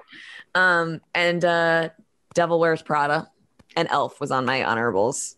[0.58, 1.90] Um and uh
[2.34, 3.30] Devil Wears Prada
[3.76, 5.36] and Elf was on my honorables.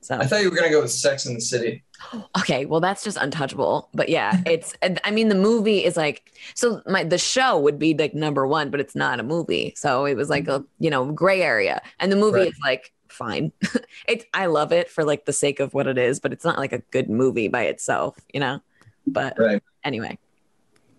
[0.00, 1.82] So I thought you were gonna go with Sex in the City.
[2.38, 3.88] okay, well that's just untouchable.
[3.92, 7.94] But yeah, it's I mean the movie is like so my the show would be
[7.94, 9.74] like number 1, but it's not a movie.
[9.76, 11.82] So it was like a, you know, gray area.
[11.98, 12.48] And the movie Right.
[12.48, 13.52] is like fine.
[14.08, 16.58] it's I love it for like the sake of what it is, but it's not
[16.58, 18.60] like a good movie by itself, you know.
[19.06, 19.62] But Right.
[19.82, 20.16] anyway,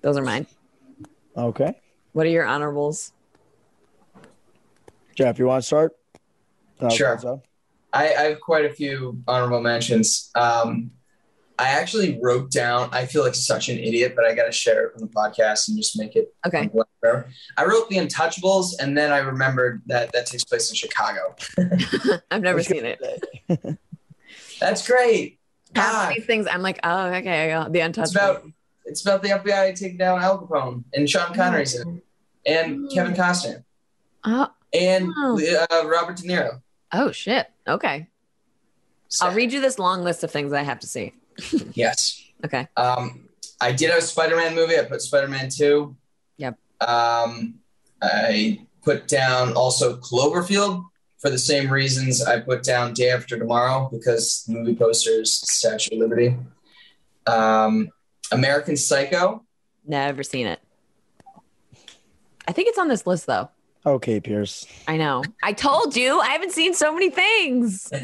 [0.02, 0.46] those are mine.
[1.38, 1.74] Okay.
[2.12, 3.14] What are your honorables?
[5.16, 5.94] Jeff, you want to start?
[6.80, 7.18] Uh, Sure.
[7.20, 7.42] so-
[7.94, 10.32] I, I have quite a few honorable mentions.
[10.36, 10.92] Um,
[11.60, 12.90] I actually wrote down.
[12.94, 15.68] I feel like such an idiot, but I got to share it on the podcast
[15.68, 16.68] and just make it Okay.
[16.68, 17.28] whatever.
[17.58, 21.36] I wrote The Untouchables, and then I remembered that that takes place in Chicago.
[22.32, 23.00] I've never seen it.
[24.62, 25.40] That's great.
[25.76, 28.44] Half Ah, these things, I'm like, oh, okay, I got the it's about
[28.86, 33.14] it's about the FBI taking down Al Capone and Sean Connery's in it, and Kevin
[33.14, 33.64] Costner
[34.24, 35.40] Oh, and Oh.
[35.72, 36.62] uh, Robert De Niro.
[36.94, 37.48] oh shit.
[37.68, 38.08] Okay.
[39.10, 41.14] So, I'll read you this long list of things I have to see.
[41.74, 42.22] Yes.
[42.46, 42.68] Okay.
[42.78, 43.28] Um,
[43.60, 44.78] I did have a Spider-Man movie.
[44.80, 45.96] I put Spider-Man Two.
[46.38, 46.58] Yep.
[46.82, 47.56] Um,
[48.02, 50.86] I put down also Cloverfield
[51.20, 55.94] for the same reasons I put down Day After Tomorrow because the movie posters Statue
[55.96, 56.36] of Liberty.
[57.28, 57.90] Um,
[58.32, 59.44] American Psycho.
[59.86, 60.60] Never seen it.
[62.48, 63.50] I think it's on this list though.
[63.86, 64.68] Okay, Pierce.
[64.88, 65.24] I know.
[65.42, 67.92] I told you I haven't seen so many things.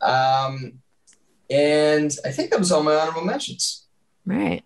[0.00, 0.74] Um,
[1.50, 3.86] and I think that was all my honorable mentions.
[4.24, 4.62] Right.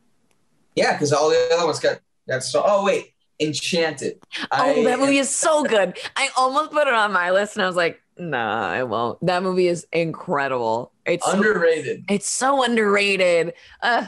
[0.74, 2.62] Yeah, because all the other ones got got so.
[2.64, 4.20] Oh wait, Enchanted.
[4.50, 5.98] Oh, that movie is so good.
[6.16, 9.24] I almost put it on my list and I was like, nah, I won't.
[9.24, 10.92] That movie is incredible.
[11.04, 12.04] It's so, underrated.
[12.08, 13.54] it's so underrated.
[13.82, 14.06] Uh,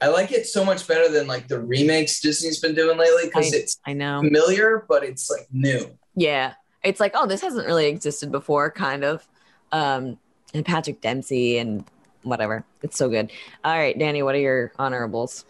[0.00, 3.52] I like it so much better than like the remakes Disney's been doing lately because
[3.52, 4.20] it's I know.
[4.20, 5.98] familiar, but it's like new.
[6.14, 6.54] Yeah.
[6.82, 9.26] It's like, oh, this hasn't really existed before, kind of.
[9.72, 10.18] Um,
[10.54, 11.84] and Patrick Dempsey and
[12.22, 12.64] whatever.
[12.82, 13.30] It's so good.
[13.64, 15.44] All right, Danny, what are your honorables?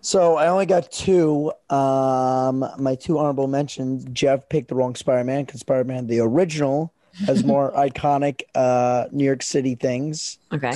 [0.00, 1.52] So I only got two.
[1.70, 4.04] Um, my two honorable mentions.
[4.12, 6.92] Jeff picked the wrong Spider-Man because Spider-Man, the original,
[7.26, 10.38] has more iconic uh, New York City things.
[10.52, 10.72] Okay.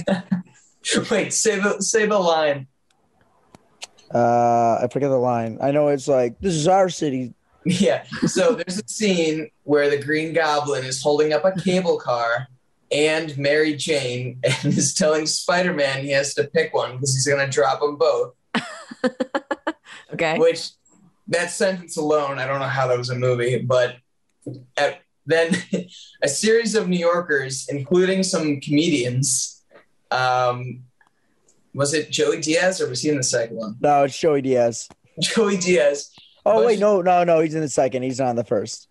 [1.11, 2.69] Wait, save a say the line.
[4.15, 5.59] Uh, I forget the line.
[5.61, 7.33] I know it's like this is our city.
[7.69, 8.05] Yeah.
[8.29, 12.47] So there's a scene where the Green Goblin is holding up a cable car
[12.93, 17.51] and Mary Jane and is telling Spider-Man he has to pick one because he's gonna
[17.51, 18.35] drop them both.
[20.13, 20.39] Okay.
[20.39, 20.71] Which
[21.29, 23.97] that sentence alone, I don't know how that was a movie, but
[24.77, 25.55] at, then
[26.23, 29.65] a series of New Yorkers, including some comedians,
[30.11, 30.85] um,
[31.77, 33.77] was it Joey Diaz or was he in the second one?
[33.81, 34.89] No, it's Joey Diaz.
[35.21, 36.11] Joey Diaz.
[36.45, 37.41] Oh wait, no, no, no.
[37.41, 38.03] He's in the second.
[38.03, 38.89] He's not in the first.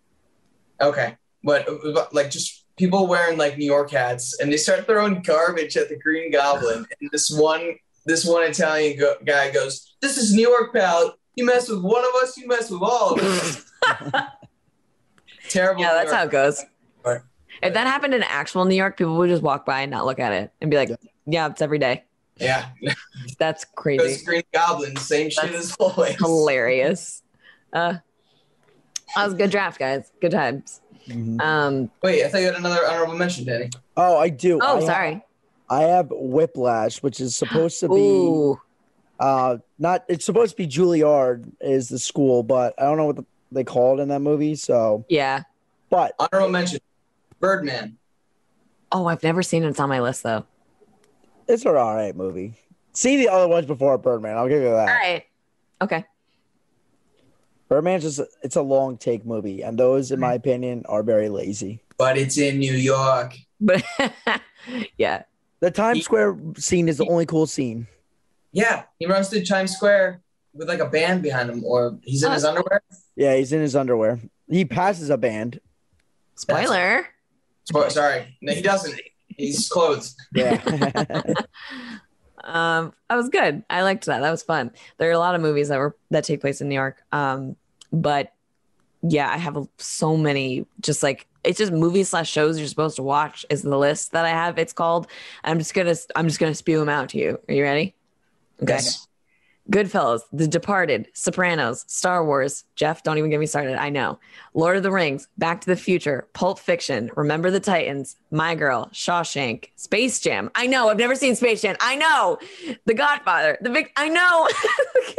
[0.79, 5.21] Okay, but but, like just people wearing like New York hats, and they start throwing
[5.21, 7.75] garbage at the Green Goblin, and this one
[8.05, 11.17] this one Italian go- guy goes, "This is New York, pal.
[11.35, 13.65] You mess with one of us, you mess with all of us."
[15.49, 15.81] Terrible.
[15.81, 16.63] yeah, that's how it goes.
[17.03, 17.21] Right.
[17.61, 20.19] If that happened in actual New York, people would just walk by and not look
[20.19, 20.95] at it and be like, Yeah.
[21.25, 22.03] yeah, it's every day.
[22.37, 22.65] Yeah,
[23.39, 24.25] That's those crazy.
[24.25, 26.15] Green Goblins, same shit That's as always.
[26.17, 27.21] Hilarious.
[27.73, 27.97] Uh,
[29.17, 30.09] that was a good draft, guys.
[30.21, 30.79] Good times.
[31.09, 31.41] Mhm.
[31.41, 33.69] Um, Wait, I thought you had another honorable mention, Danny.
[33.97, 34.59] Oh, I do.
[34.61, 35.21] oh, I ha- sorry.
[35.69, 38.57] I have Whiplash, which is supposed to be Ooh,
[39.19, 40.05] uh not.
[40.07, 43.65] It's supposed to be Juilliard is the school, but I don't know what the, they
[43.65, 44.55] called in that movie.
[44.55, 45.41] So, yeah.
[45.89, 46.79] but Honorable mention,
[47.41, 47.97] Birdman.
[48.89, 49.67] Oh, I've never seen it.
[49.67, 50.45] It's on my list though.
[51.47, 52.55] It's an all right movie.
[52.93, 54.37] See the other ones before Birdman.
[54.37, 54.79] I'll give you that.
[54.79, 55.23] All right.
[55.81, 56.05] Okay.
[57.67, 60.35] Birdman's just it's a long take movie, and those, in my mm-hmm.
[60.35, 61.81] opinion, are very lazy.
[61.97, 63.35] But it's in New York.
[63.59, 63.83] But
[64.97, 65.23] yeah.
[65.61, 67.87] The Times He- Square scene is the only cool scene.
[68.51, 70.21] Yeah, he runs through Times Square
[70.53, 72.49] with like a band behind him, or he's in uh, his Oh.
[72.49, 72.81] underwear.
[73.15, 74.19] Yeah, he's in his underwear.
[74.49, 75.59] He passes a band.
[76.35, 77.07] Spoiler.
[77.69, 78.99] Spo- Sorry, no, he doesn't.
[79.27, 80.09] He's clothed.
[80.33, 80.61] Yeah.
[82.43, 83.63] um that was good.
[83.69, 84.19] I liked that.
[84.19, 84.71] That was fun.
[84.97, 87.01] There are a lot of movies that were that take place in new york.
[87.11, 87.55] Um
[87.91, 88.31] but
[89.07, 93.03] yeah i have so many just like it's just movies slash shows you're supposed to
[93.03, 94.57] watch is the list that i have.
[94.57, 95.07] It's called
[95.43, 97.39] i'm just gonna i'm just gonna spew them out to you.
[97.47, 97.95] Are you ready?
[98.61, 98.73] Okay.
[98.73, 99.07] Yes.
[99.71, 102.65] Goodfellas, The Departed, Sopranos, Star Wars.
[102.75, 103.81] Jeff, don't even get me started.
[103.81, 104.19] I know.
[104.53, 108.89] Lord of the Rings, Back to the Future, Pulp Fiction, Remember the Titans, My Girl,
[108.93, 110.51] Shawshank, Space Jam.
[110.53, 110.89] I know.
[110.89, 111.75] I've never seen Space Jam.
[111.79, 112.37] I know.
[112.85, 113.91] The Godfather, The Big.
[113.95, 114.47] I know.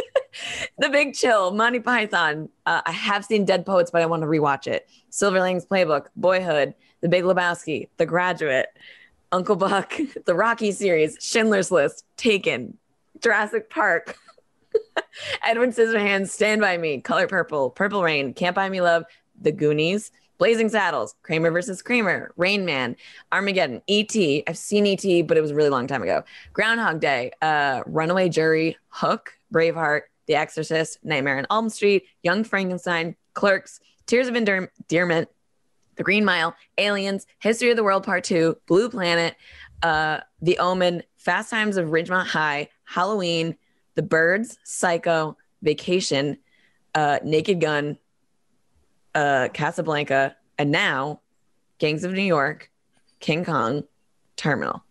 [0.79, 2.49] the Big Chill, Monty Python.
[2.67, 4.89] Uh, I have seen Dead Poets, but I want to rewatch it.
[5.11, 8.69] Silver Linings Playbook, Boyhood, The Big Lebowski, The Graduate,
[9.33, 9.95] Uncle Buck,
[10.25, 12.79] The Rocky series, Schindler's List, Taken,
[13.21, 14.17] Jurassic Park.
[15.45, 19.05] Edward Scissorhands, Stand By Me, Color Purple, Purple Rain, Can't Buy Me Love,
[19.41, 22.97] The Goonies, Blazing Saddles, Kramer versus Kramer, Rain Man,
[23.33, 24.45] Armageddon, E.T.
[24.47, 26.25] I've seen E.T., but it was a really long time ago.
[26.53, 33.17] Groundhog Day, uh, Runaway Jury, Hook, Braveheart, The Exorcist, Nightmare on Elm Street, Young Frankenstein,
[33.33, 35.29] Clerks, Tears of Endearment,
[35.97, 39.37] The Green Mile, Aliens, History of the World Part 2, Blue Planet,
[39.83, 43.57] uh, The Omen, Fast Times of Ridgemont High, Halloween,
[43.97, 46.39] the Birds, Psycho, Vacation,
[46.95, 47.99] uh, Naked Gun,
[49.15, 51.21] uh, Casablanca, and now
[51.79, 52.71] Gangs of New York,
[53.19, 53.83] King Kong,
[54.37, 54.85] Terminal.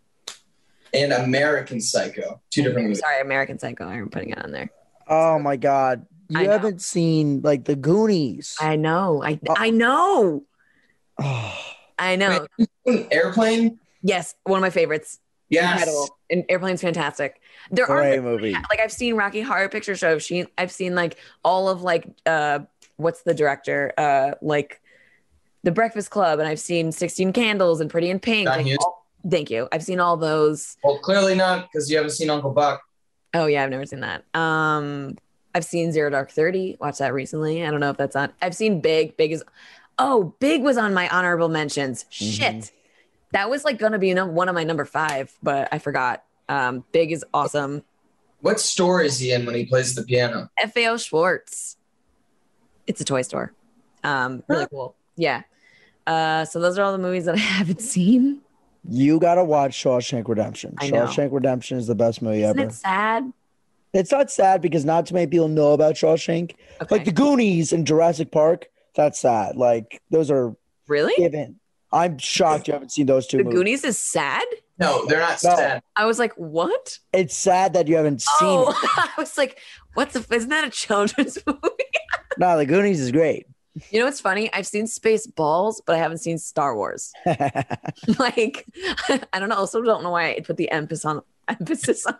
[0.94, 2.42] And American Psycho.
[2.52, 3.00] Two different movies.
[3.00, 3.88] Sorry, American Psycho.
[3.88, 4.70] I'm putting it on there.
[5.08, 6.06] Oh my god.
[6.30, 8.58] You I haven't seen like the Goonies.
[8.60, 9.22] I know.
[9.24, 9.54] I Oh.
[9.56, 10.44] I know.
[11.20, 11.60] Oh,
[12.00, 12.48] I know.
[12.88, 13.80] Airplane?
[14.02, 15.20] Yes, one of my favorites.
[15.50, 15.74] Yes.
[15.80, 16.18] Incredible.
[16.30, 17.40] And Airplane's fantastic.
[17.72, 18.54] There are great movie.
[18.54, 20.18] like I've seen Rocky Horror Picture Show.
[20.20, 22.60] She I've seen like all of like uh
[22.98, 24.82] what's the director uh like
[25.64, 28.48] The Breakfast Club and I've seen 16 Candles and Pretty in Pink.
[28.50, 29.68] Like, all- thank you.
[29.72, 30.78] I've seen all those.
[30.84, 32.82] Well, clearly not because you haven't seen Uncle Buck.
[33.34, 34.24] Oh yeah, I've never seen that.
[34.34, 35.18] Um
[35.54, 36.78] I've seen Zero Dark 30.
[36.82, 37.66] Watched that recently.
[37.66, 38.34] I don't know if that's on.
[38.42, 39.16] I've seen Big.
[39.16, 39.44] Big is
[39.98, 42.06] Oh, Big was on my honorable mentions.
[42.10, 42.72] Shit.
[43.32, 46.24] That was like gonna be one of my number 5, but I forgot.
[46.48, 47.84] Um Big is awesome.
[48.42, 50.50] What store is he in when he plays the piano?
[50.74, 51.78] FAO Schwarz.
[52.86, 53.54] It's a toy store.
[54.04, 54.96] Um, really cool.
[55.16, 55.42] Yeah.
[56.06, 58.42] Uh, so those are all the movies that I haven't seen.
[58.88, 60.76] you gotta watch Shawshank Redemption.
[60.78, 61.06] I know.
[61.08, 62.70] Shawshank Redemption is the best movie Isn't ever.
[62.70, 63.34] it sad?
[63.94, 66.54] It's not sad because not too many people know about Shawshank.
[66.82, 66.96] Okay.
[66.96, 68.68] Like the Goonies and Jurassic Park.
[68.96, 69.56] That's sad.
[69.56, 70.56] Like those are
[70.88, 71.14] really?
[71.18, 71.60] given.
[71.96, 73.58] I'm shocked you haven't seen those two The movies.
[73.58, 74.44] Goonies is sad?
[74.78, 75.56] No, they're not No.
[75.56, 75.82] sad.
[75.96, 77.00] I was like, what?
[77.14, 78.90] It's sad that you haven't seen Oh, it.
[78.98, 79.60] I was like,
[79.94, 81.60] what's the, isn't that a children's movie?
[82.38, 83.48] No, the Goonies is great.
[83.92, 84.52] You know what's funny?
[84.54, 87.12] I've seen Spaceballs, but I haven't seen Star Wars.
[88.20, 88.66] like,
[89.34, 89.56] I don't know.
[89.56, 92.16] Also, don't know why I put the emphasis on emphasis on.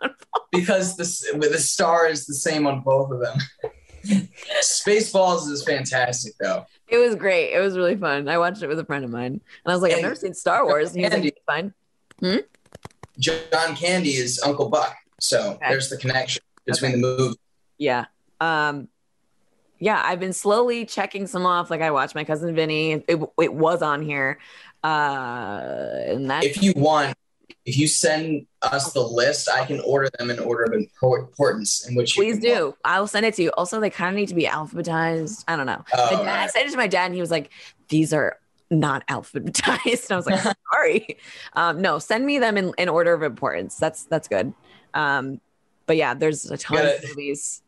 [0.52, 3.38] Because the, the star is the same on both of them.
[4.62, 6.64] Spaceballs is fantastic though.
[6.88, 7.52] It was great.
[7.52, 8.28] It was really fun.
[8.28, 10.34] I watched it with a friend of mine, and I was like, I've never seen
[10.34, 10.90] Star Wars.
[10.90, 11.28] And he was like, Andy.
[11.28, 11.74] "It's fine.
[13.18, 14.94] John Candy is Uncle Buck.
[15.20, 15.70] So Okay.
[15.70, 17.36] there's the connection between the movie.
[17.78, 18.06] Yeah.
[18.40, 18.88] Um
[19.78, 21.70] yeah, I've been slowly checking some off.
[21.70, 22.92] Like I watched my cousin Vinny.
[22.92, 24.38] It, it was on here.
[24.84, 25.58] Uh
[26.06, 27.16] and that If you want,
[27.66, 31.94] if you send us the list, I can order them in order of importance in
[31.96, 32.74] which please do.
[32.84, 33.50] I'll send it to you.
[33.58, 35.44] Also, they kind of need to be alphabetized.
[35.48, 35.84] I don't know.
[35.92, 37.50] Oh, dad, I sent it to my dad and he was like,
[37.88, 38.38] these are
[38.70, 40.04] not alphabetized.
[40.08, 40.40] And I was like,
[40.72, 41.18] sorry.
[41.54, 43.76] Um, no, send me them in, in order of importance.
[43.76, 44.54] That's that's good.
[44.94, 45.40] Um,
[45.86, 47.62] but yeah, there's a ton of movies.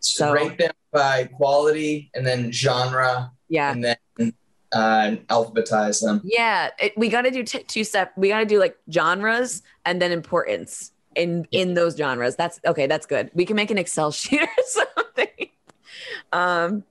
[0.00, 3.70] So So- rate them by quality and then genre Yeah.
[3.72, 4.34] and then
[4.72, 6.20] uh, alphabetize them.
[6.24, 8.12] Yeah, it, we got to do t- two step.
[8.16, 12.36] We got to do like genres and then importance in in those genres.
[12.36, 12.86] That's okay.
[12.86, 13.30] That's good.
[13.34, 15.48] We can make an Excel sheet or something.
[16.32, 16.84] Um,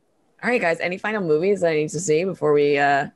[0.43, 0.79] all right, guys.
[0.79, 2.77] Any final movies that I need to see before we?
[2.77, 3.07] uh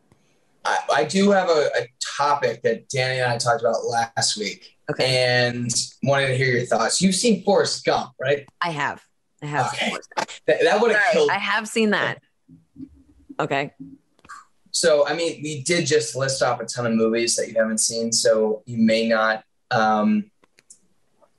[0.66, 1.88] I, I do have a, a
[2.18, 5.70] topic that Danny and I talked about last week Okay, and
[6.04, 7.02] wanted to hear your thoughts.
[7.02, 8.46] You've seen Forrest Gump, right?
[8.62, 9.04] I have.
[9.42, 9.68] I have.
[9.74, 9.92] Okay.
[10.48, 12.22] That, that would have killed I have seen that.
[13.40, 13.74] Okay.
[14.74, 17.78] So, I mean, we did just list off a ton of movies that you haven't
[17.78, 20.32] seen, so you may not um,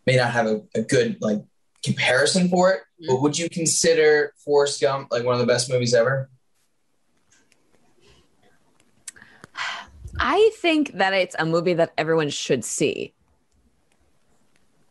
[0.07, 1.43] may not have a, a good like
[1.83, 2.81] comparison for it.
[3.03, 3.09] Mhm.
[3.09, 6.31] But would you consider Forrest Gump like one of the best movies ever?
[10.21, 13.15] I think that it's a movie that everyone should see.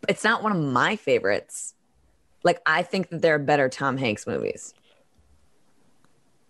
[0.09, 1.75] It's not one of my favorites.
[2.43, 4.73] Like I think that there are better Tom Hanks movies.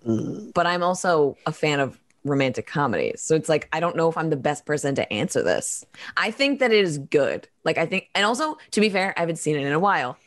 [0.06, 3.22] But I'm also a fan of romantic comedies.
[3.22, 5.86] So it's like I don't know if I'm the best person to answer this.
[6.18, 7.48] I think that it is good.
[7.64, 10.18] Like I think and also to be fair, I haven't seen it in a while.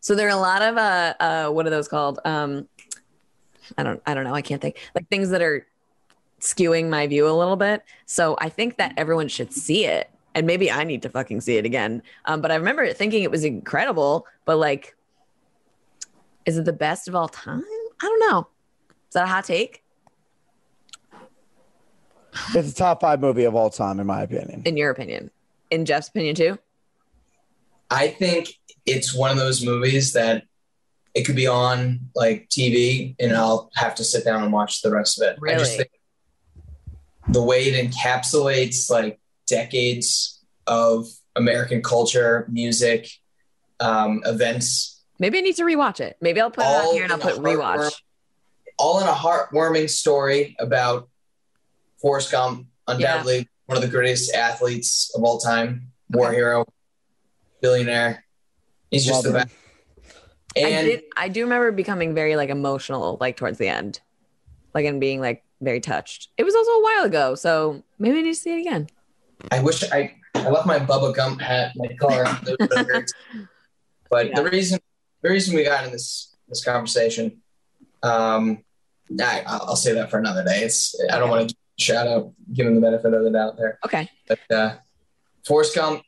[0.00, 2.20] So there are a lot of uh uh what are those called?
[2.24, 2.68] Um
[3.78, 4.78] I don't I don't know, I can't think.
[4.94, 5.66] Like things that are
[6.40, 7.82] skewing my view a little bit.
[8.06, 10.10] So I think that everyone should see it.
[10.34, 12.02] And maybe I need to fucking see it again.
[12.24, 14.96] Um, but I remember thinking it was incredible, but like
[16.46, 17.64] Is it the best of all time?
[18.00, 18.48] I don't know.
[19.12, 19.82] Is that a hot take
[22.54, 24.62] It's a top five movie of all time, in my opinion.
[24.64, 25.30] in your opinion?
[25.70, 26.58] In Jeff's opinion too?
[27.90, 28.54] I think
[28.86, 30.44] it's one of those movies that
[31.12, 34.90] it could be on like TV and I'll have to sit down and watch the
[34.90, 35.38] rest of it.
[35.46, 35.76] I just Really?
[35.76, 35.90] think
[37.28, 41.06] the way it encapsulates like decades of
[41.36, 43.10] American culture, music,
[43.78, 46.16] um, events, Maybe I need to rewatch it.
[46.22, 47.92] Maybe I'll put it on here and I'll put rewatch.
[48.78, 51.08] All in a heartwarming story about
[52.00, 56.36] Forrest Gump, undoubtedly one of the greatest athletes of all time, war Okay.
[56.36, 56.64] hero,
[57.60, 58.24] billionaire.
[58.90, 59.46] He's just Love the him.
[59.46, 59.56] best.
[60.56, 61.02] I And did.
[61.16, 64.00] I do remember becoming very like emotional, like towards the end,
[64.74, 66.28] like and being like very touched.
[66.36, 68.88] It was also a while ago, so maybe I need to see it again.
[69.50, 72.24] I wish I I left my Bubba Gump hat in my car.
[72.24, 73.12] That was really great.
[74.10, 74.42] but Yeah.
[74.42, 74.78] the reason
[75.22, 77.40] the reason we got in this this conversation,
[78.02, 78.62] um,
[79.20, 80.60] I, I'll I'll say that for another day.
[80.62, 83.78] It's I don't want to shout out, give him the benefit of the doubt there.
[83.84, 84.08] Okay.
[84.28, 84.74] But uh,
[85.46, 86.02] Forrest Gump,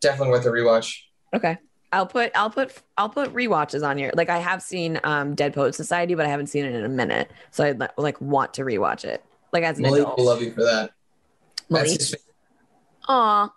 [0.00, 0.94] definitely worth a rewatch.
[1.34, 1.58] Okay.
[1.92, 4.12] I'll put I'll put I'll put rewatches on here.
[4.14, 6.88] Like I have seen um Dead Poet Society, but I haven't seen it in a
[6.88, 7.30] minute.
[7.50, 9.24] So I like want to rewatch it.
[9.52, 10.18] Like as an Malik adult.
[10.18, 10.90] will love you for that.
[11.68, 11.90] That's Malik.
[12.00, 12.16] his
[13.08, 13.52] Aw.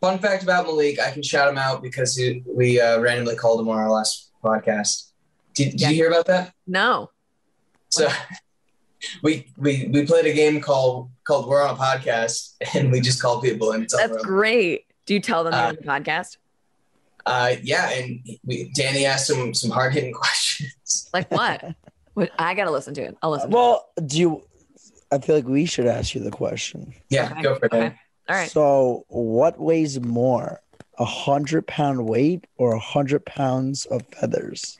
[0.00, 0.98] fun fact about Malik.
[0.98, 5.10] I can shout him out because we uh, randomly called him on our last podcast.
[5.54, 5.88] Did, did Yeah.
[5.90, 6.54] you hear about that?
[6.66, 7.10] No.
[7.90, 8.08] So
[9.22, 13.20] we we we played a game called called We're on a podcast, and we just
[13.22, 14.22] called people and tell That's them.
[14.22, 14.84] great.
[15.06, 16.36] Do you tell them you're Uh, on the podcast?
[17.24, 21.10] Uh, yeah, and we, Danny asked some some hard hitting questions.
[21.12, 21.74] Like what?
[22.14, 22.30] what?
[22.38, 23.16] I gotta listen to it.
[23.22, 23.50] I'll listen.
[23.50, 23.58] to it.
[23.58, 24.42] Well, do you?
[25.12, 26.92] I feel like we should ask you the question.
[27.10, 27.72] Yeah, Okay, go for it.
[27.72, 27.94] okay.
[28.28, 28.50] All right.
[28.50, 30.60] So, what weighs more,
[30.98, 34.78] a hundred pound weight or a hundred pounds of feathers?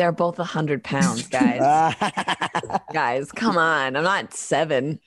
[0.00, 1.60] They're both a hundred pounds, guys.
[2.94, 3.96] guys, come on.
[3.96, 4.98] I'm not seven.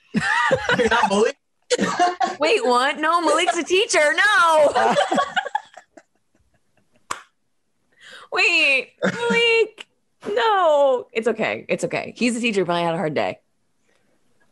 [0.78, 1.36] You're not Malik.
[2.38, 3.00] Wait, what?
[3.00, 4.14] No, Malik's a teacher.
[4.14, 4.72] No.
[8.32, 9.88] Wait, Malik.
[10.28, 11.08] No.
[11.12, 11.66] It's okay.
[11.68, 12.14] It's okay.
[12.16, 13.40] He's a teacher, probably had a hard day.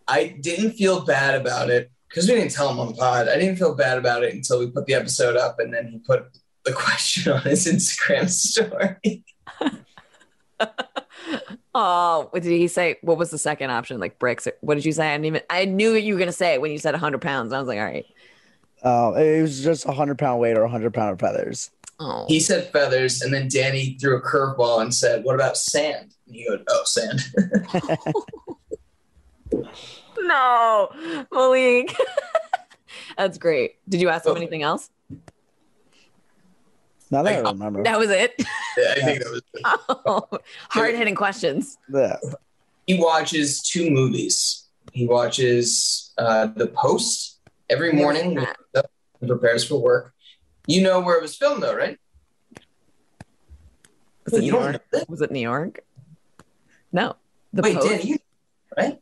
[0.09, 3.29] I didn't feel bad about it because we didn't tell him on the pod.
[3.29, 5.99] I didn't feel bad about it until we put the episode up, and then he
[6.01, 9.25] put the question on his Instagram story.
[11.75, 12.97] Oh, what did he say?
[13.01, 13.99] What was the second option?
[13.99, 14.47] Like bricks?
[14.61, 15.09] What did you say?
[15.09, 15.41] I didn't even.
[15.49, 17.51] I knew what you were gonna say when you said 100 pounds.
[17.53, 18.05] I was like, all right.
[18.83, 21.71] Uh, it was just a hundred pound weight or a hundred pound of feathers.
[21.99, 26.15] Oh, He said feathers, and then Danny threw a curveball and said, "What about sand?"
[26.27, 27.21] And he goes, "Oh, sand."
[30.19, 30.91] no,
[31.33, 31.95] Malik.
[33.17, 33.77] That's great.
[33.89, 34.37] Did you ask him Oh.
[34.37, 34.91] anything else?
[37.13, 38.33] Now that I remember, That was it.
[38.77, 39.43] Yeah, I think that was.
[40.07, 40.27] Oh,
[40.71, 41.77] hard hitting questions.
[41.93, 42.17] yeah.
[42.87, 44.65] He watches two movies.
[44.93, 47.39] He watches uh, The Post
[47.71, 48.23] every morning.
[48.23, 48.57] seen when that.
[48.75, 48.91] he wakes up
[49.21, 50.15] and prepares for work.
[50.67, 51.99] You know where it was filmed, though, right?
[54.25, 54.83] Was it New York?
[55.09, 55.81] Was it New York?
[56.93, 57.17] No.
[57.53, 57.89] The Wait, Post?
[57.89, 58.19] Danny, you
[58.77, 58.99] right?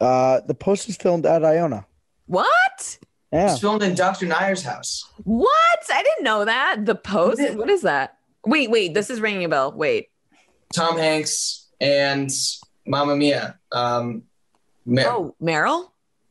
[0.00, 1.86] Uh, the post was filmed at Iona.
[2.26, 2.98] What?
[3.34, 3.44] It Yeah.
[3.50, 4.26] was filmed in Dr.
[4.26, 5.10] Nyre's house.
[5.24, 5.78] What?
[5.92, 6.86] I didn't know that.
[6.86, 7.42] The Post?
[7.56, 8.16] What is that?
[8.46, 8.94] Wait, wait.
[8.94, 9.72] This is ringing a bell.
[9.72, 10.10] Wait.
[10.72, 12.30] Tom Hanks and
[12.86, 13.58] Mamma Mia.
[13.72, 14.22] Um,
[14.86, 15.88] Mer- Oh, Meryl?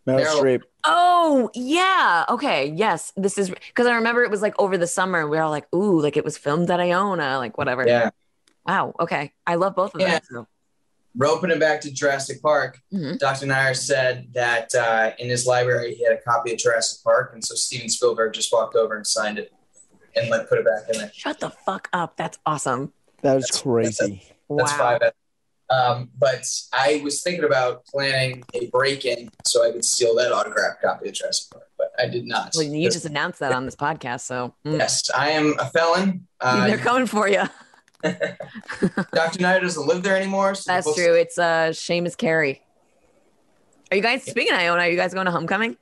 [0.07, 0.61] Meryl Meryl- Streep.
[0.85, 2.23] Oh, yeah.
[2.29, 2.67] Okay.
[2.75, 3.11] Yes.
[3.17, 5.67] This is because I remember it was like over the summer we were all like,
[5.73, 7.85] ooh, like it was filmed at Iona, like whatever.
[7.87, 8.11] Yeah.
[8.65, 8.93] Wow.
[8.99, 9.33] Okay.
[9.45, 10.19] I love both of Yeah.
[10.19, 10.21] them.
[10.29, 10.47] So.
[11.15, 13.19] Roping it back to Jurassic Park, Mhm.
[13.19, 13.45] Dr.
[13.45, 17.43] Nyre said that uh, in his library he had a copy of Jurassic Park, and
[17.43, 19.53] so Steven Spielberg just walked over and signed it
[20.15, 21.11] and like put it back in there.
[21.13, 22.17] Shut the fuck up.
[22.17, 22.93] That's awesome.
[23.21, 24.23] That was That's- crazy.
[24.49, 24.97] That's wow.
[24.99, 25.11] five.
[25.69, 30.81] Um, but I was thinking about planning a break-in so I could steal that autographed
[30.83, 32.51] copy of Jurassic Park, but I did not.
[32.55, 36.27] Well, you just announced that on this podcast, so mm, yes, I am a felon.
[36.41, 37.43] they're Uh, coming for you.
[39.13, 39.39] Dr.
[39.39, 40.55] Nyre doesn't live there anymore.
[40.55, 41.13] So That's books- true.
[41.13, 42.61] It's uh Seamus Carey.
[43.91, 44.81] Are you guys speaking of Iona?
[44.81, 45.77] Are you guys going to homecoming?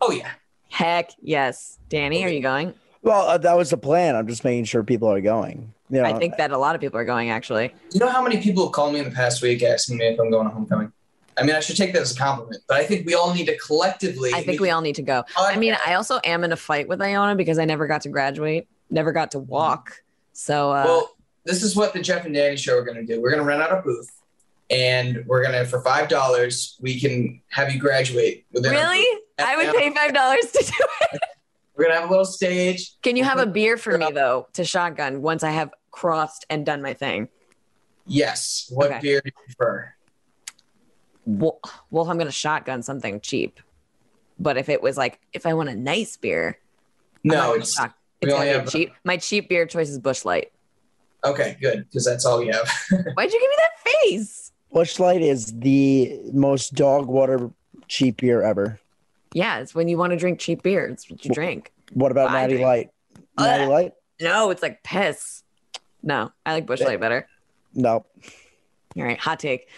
[0.00, 0.30] Oh yeah.
[0.68, 1.78] Heck yes.
[1.88, 2.74] Danny, are you going?
[3.02, 4.16] Well, uh, that was the plan.
[4.16, 5.72] I'm just making sure people are going.
[5.90, 7.74] You know, I think that a lot of people are going actually.
[7.92, 10.18] You know how many people have called me in the past week asking me if
[10.18, 10.92] I'm going to homecoming?
[11.36, 13.46] I mean, I should take that as a compliment, but I think we all need
[13.46, 14.32] to collectively.
[14.34, 15.24] I think we all need to go.
[15.36, 18.08] I mean, I also am in a fight with Iona because I never got to
[18.10, 20.02] graduate, never got to walk.
[20.32, 21.10] So uh Well,
[21.44, 23.20] this is what the Jeff and Danny show are going to do.
[23.20, 24.08] We're going to rent out a booth,
[24.70, 28.46] and we're going to for five dollars we can have you graduate.
[28.52, 29.04] Within really?
[29.38, 31.20] I would pay five dollars to do it.
[31.74, 32.92] We're going to have a little stage.
[33.00, 36.66] Can you have a beer for me though to shotgun once I have crossed and
[36.66, 37.28] done my thing.
[38.06, 38.66] Yes.
[38.70, 38.98] What Okay.
[39.00, 39.94] beer do you prefer?
[41.24, 41.60] Well,
[41.90, 43.60] well, if I'm gonna shotgun something cheap,
[44.38, 46.58] but if it was like if I want a nice beer,
[47.24, 48.92] No, it's shock- it's only have- uh, cheap.
[49.04, 50.52] My cheap beer choice is Busch Light.
[51.24, 52.68] okay, good, because that's all we have.
[53.14, 54.52] Why'd you give me that face?
[54.72, 57.50] Busch Light is the most dog water
[57.88, 58.78] cheap beer ever.
[59.34, 60.86] Yeah, it's when you want to drink cheap beer.
[60.86, 61.72] It's what you drink.
[61.92, 62.90] What about I Natty drink- Light?
[63.38, 63.68] Natty Ugh.
[63.70, 63.92] Light?
[64.20, 65.42] No, it's like piss.
[66.02, 67.28] No, I like Busch Light better.
[67.74, 68.04] No.
[68.96, 69.68] All right, hot take.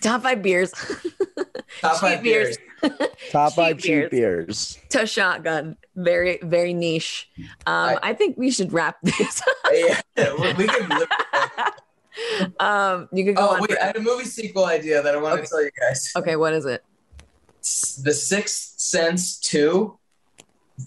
[0.00, 0.72] Top five beers.
[1.80, 2.58] Top Cheap five beers.
[2.82, 2.92] beers.
[3.30, 4.10] Top Cheap five cheap beers.
[4.10, 4.78] beers.
[4.90, 5.76] to shotgun.
[5.96, 7.28] Very, very niche.
[7.38, 9.42] Um, I- I, think we should wrap this.
[9.72, 10.88] yeah, we we can.
[10.88, 11.08] Live
[12.60, 13.60] um, you could go oh on.
[13.62, 15.42] wait, I had a movie sequel idea that I want Okay.
[15.42, 16.12] to tell you guys.
[16.16, 16.84] okay, what is it?
[17.60, 19.97] The Sixth Sense two,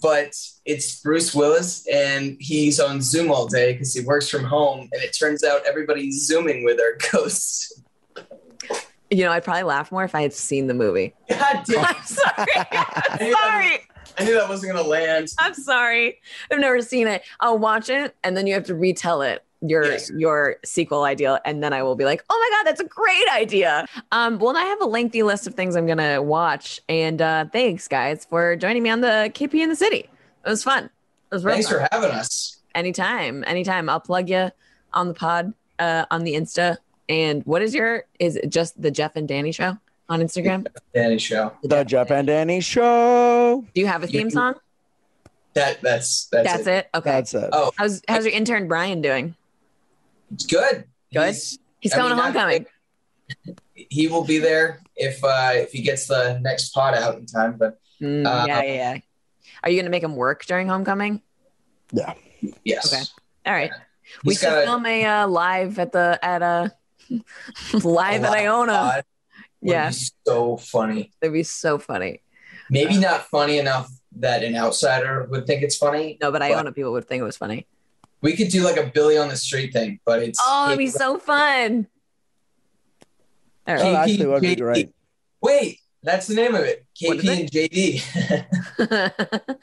[0.00, 0.34] but
[0.64, 5.02] it's Bruce Willis and he's on Zoom all day because he works from home, and
[5.02, 7.80] it turns out everybody's zooming with our ghosts.
[9.10, 11.14] You know, I'd probably laugh more if I had seen the movie.
[11.28, 11.84] God damn!
[11.84, 12.46] I'm sorry.
[12.56, 13.80] I'm knew that sorry.
[14.18, 15.28] I knew that wasn't gonna land.
[15.38, 16.20] I'm sorry.
[16.50, 17.22] I've never seen it.
[17.40, 19.44] I'll watch it and then you have to retell it.
[19.64, 20.10] Your Yes.
[20.16, 23.28] your sequel idea, and then I will be like, "Oh my god, that's a great
[23.32, 27.22] idea!" Um, well, and I have a lengthy list of things I'm gonna watch, and
[27.22, 30.08] uh, thanks guys for joining me on the KP in the City.
[30.44, 30.84] It was fun.
[30.86, 30.90] It
[31.30, 31.78] was real Thanks fun.
[31.80, 32.58] for having us.
[32.74, 34.50] anytime anytime i'll plug you
[34.94, 36.76] on the pod uh on the insta
[37.08, 39.76] and what is your is it just the jeff and danny show
[40.08, 41.52] on instagram Danny show.
[41.62, 43.64] The Jeff and Danny Show.
[43.74, 44.54] do you have a theme song
[45.54, 46.86] That that's that's, that's, it.
[46.86, 46.88] it.
[46.94, 47.48] okay That's it.
[47.52, 49.34] Oh, how's how's your intern brian doing
[50.32, 50.84] it's good.
[51.12, 51.22] Good?
[51.26, 52.66] He's- he's I coming mean, to not- homecoming
[53.74, 57.56] he will be there if uh if he gets the next pot out in time.
[57.58, 58.98] But Mm, Uh, yeah yeah yeah
[59.62, 61.22] are you gonna make him work during homecoming
[61.92, 62.14] Yeah.
[62.64, 63.02] yes, Okay.
[63.46, 63.70] all right
[64.24, 66.68] we He's should got a- film a uh, live at the at uh
[67.72, 69.04] live a at live iona pod
[69.60, 69.94] yeah be
[70.26, 71.12] so funny.
[71.20, 72.22] that'd be so funny
[72.70, 76.18] Maybe not funny enough that an outsider would think it's funny.
[76.20, 77.66] no but But- iona people would think it was funny
[78.22, 80.86] We could do like a Billy on the Street thing, but it's oh it'd be
[80.88, 81.88] so fun
[83.66, 84.58] all Oh, right KP actually, would be JD.
[84.58, 84.94] great.
[85.40, 86.84] Wait, that's the name of it.
[87.02, 89.38] What is KP and JD.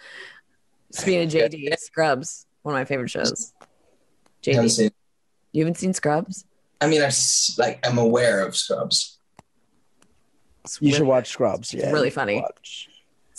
[0.91, 3.53] Speaking of JD, Scrubs, one of my favorite shows.
[4.45, 4.91] Haven't seen-
[5.51, 6.45] you haven't seen Scrubs?
[6.81, 7.11] I mean, I'm
[7.57, 9.17] like I'm aware of Scrubs.
[10.63, 11.73] It's You should watch Scrubs.
[11.73, 11.91] Yeah.
[11.91, 12.41] really funny.
[12.41, 12.88] watch.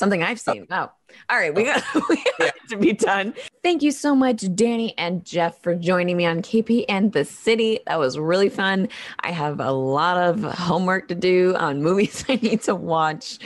[0.00, 0.66] Something I've seen.
[0.70, 0.92] Wow.
[1.28, 3.34] All right, we got, we got to be done.
[3.62, 7.80] Thank you so much, Danny and Jeff, for joining me on KP and the City.
[7.86, 8.88] That was really fun.
[9.20, 13.40] I have a lot of homework to do on movies I need to watch.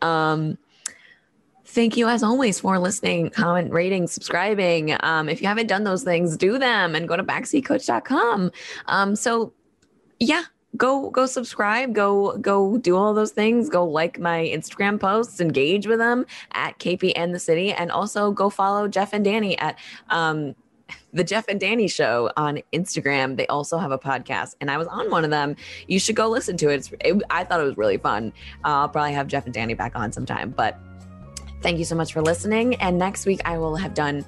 [0.00, 0.56] Um,
[1.66, 4.96] thank you as always for listening, comment, rating, subscribing.
[5.00, 8.50] Um, if you haven't done those things, do them and go to backseatcoach.com.
[8.86, 9.52] Um, so
[10.18, 10.44] yeah,
[10.76, 15.86] go go subscribe, go go do all those things, go like my Instagram posts, engage
[15.86, 19.78] with them at KP and the City, and also go follow Jeff and Danny at
[20.10, 20.54] um
[21.12, 23.36] the Jeff and Danny show on Instagram.
[23.36, 25.56] They also have a podcast, and I was on one of them.
[25.86, 26.90] You should go listen to it.
[27.00, 28.32] It I thought it was really fun.
[28.64, 30.78] Uh, I'll probably have Jeff and Danny back on sometime, but
[31.62, 32.76] thank you so much for listening.
[32.76, 34.24] And next week, I will have done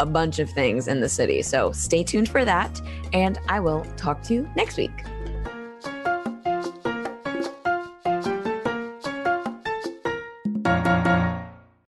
[0.00, 1.42] a bunch of things in the city.
[1.42, 2.80] So stay tuned for that.
[3.12, 4.90] And I will talk to you next week.